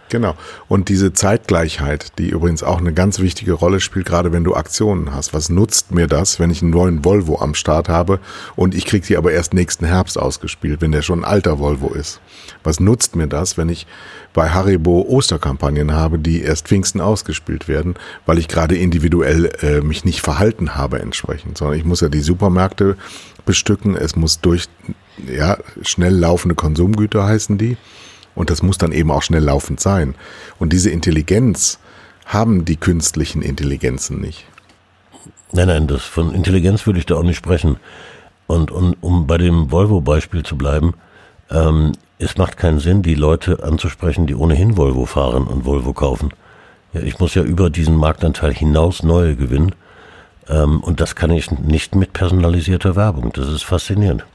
[0.10, 0.36] Genau.
[0.68, 5.14] Und diese Zeitgleichheit, die übrigens auch eine ganz wichtige Rolle spielt, gerade wenn du Aktionen
[5.14, 5.34] hast.
[5.34, 8.20] Was nutzt mir das, wenn ich einen neuen Volvo am Start habe
[8.56, 11.92] und ich kriege die aber erst nächsten Herbst ausgespielt, wenn der schon ein alter Volvo
[11.92, 12.22] ist?
[12.64, 13.88] Was nutzt mir das, wenn ich
[14.34, 17.96] bei Haribo Osterkampagnen habe, die erst Pfingsten ausgespielt werden,
[18.28, 22.22] weil ich gerade individuell äh, mich nicht verhalten habe entsprechend, sondern ich muss ja die
[22.22, 22.96] Supermärkte
[23.46, 24.66] bestücken, es muss durch
[25.28, 27.78] ja, schnell laufende Konsumgüter heißen die
[28.36, 30.16] und das muss dann eben auch schnell laufend sein.
[30.60, 31.80] Und diese Intelligenz
[32.26, 34.46] haben die künstlichen Intelligenzen nicht.
[35.52, 37.78] Nein, nein, das von Intelligenz würde ich da auch nicht sprechen.
[38.48, 40.94] Und, und um bei dem Volvo-Beispiel zu bleiben,
[41.50, 46.32] ähm, es macht keinen Sinn, die Leute anzusprechen, die ohnehin Volvo fahren und Volvo kaufen.
[46.94, 49.74] Ja, ich muss ja über diesen Marktanteil hinaus neue gewinnen.
[50.48, 53.32] Ähm, und das kann ich nicht mit personalisierter Werbung.
[53.34, 54.26] Das ist faszinierend.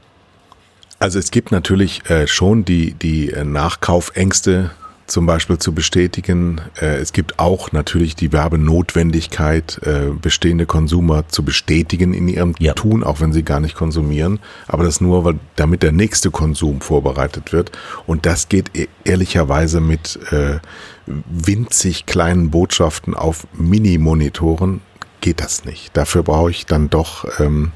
[1.01, 4.69] Also es gibt natürlich äh, schon die, die äh, Nachkaufängste
[5.07, 6.61] zum Beispiel zu bestätigen.
[6.79, 12.73] Äh, es gibt auch natürlich die Werbenotwendigkeit, äh, bestehende Konsumer zu bestätigen in ihrem ja.
[12.73, 14.39] Tun, auch wenn sie gar nicht konsumieren.
[14.67, 17.71] Aber das nur, weil, damit der nächste Konsum vorbereitet wird.
[18.05, 20.59] Und das geht e ehrlicherweise mit äh,
[21.07, 24.81] winzig kleinen Botschaften auf Mini-Monitoren
[25.19, 25.97] geht das nicht.
[25.97, 27.71] Dafür brauche ich dann doch ähm,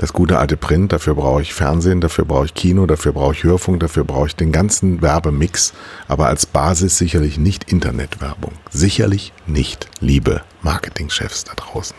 [0.00, 3.44] das gute alte Print, dafür brauche ich Fernsehen, dafür brauche ich Kino, dafür brauche ich
[3.44, 5.74] Hörfunk, dafür brauche ich den ganzen Werbemix,
[6.08, 8.52] aber als Basis sicherlich nicht Internetwerbung.
[8.70, 11.94] Sicherlich nicht, liebe Marketingchefs da draußen.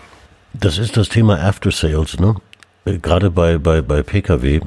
[0.54, 2.38] Das ist das Thema After Sales, ne?
[2.86, 4.62] Äh, gerade bei, bei, bei Pkw,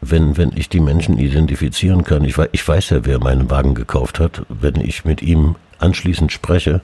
[0.00, 4.20] wenn, wenn ich die Menschen identifizieren kann, ich, ich weiß ja, wer meinen Wagen gekauft
[4.20, 6.82] hat, wenn ich mit ihm anschließend spreche,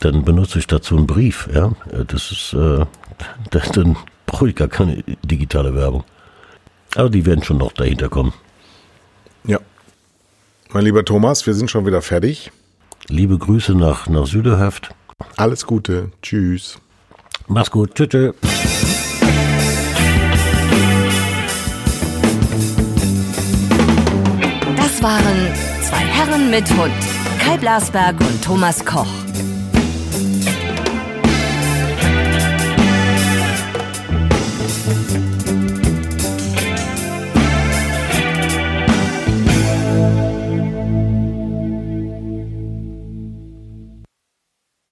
[0.00, 1.72] dann benutze ich dazu einen Brief, ja.
[2.08, 2.86] Das ist, äh,
[3.50, 6.04] das, dann brauche ich gar keine digitale Werbung.
[6.96, 8.32] Aber die werden schon noch dahinter kommen.
[9.44, 9.58] Ja.
[10.70, 12.52] Mein lieber Thomas, wir sind schon wieder fertig.
[13.08, 14.90] Liebe Grüße nach, nach Süderhöft.
[15.36, 16.10] Alles Gute.
[16.22, 16.78] Tschüss.
[17.48, 17.94] Mach's gut.
[17.94, 18.08] Tschüss.
[18.08, 18.34] tschüss.
[24.76, 25.52] Das waren
[25.82, 26.92] zwei Herren mit Hund.
[27.38, 29.23] Kai Blasberg und Thomas Koch.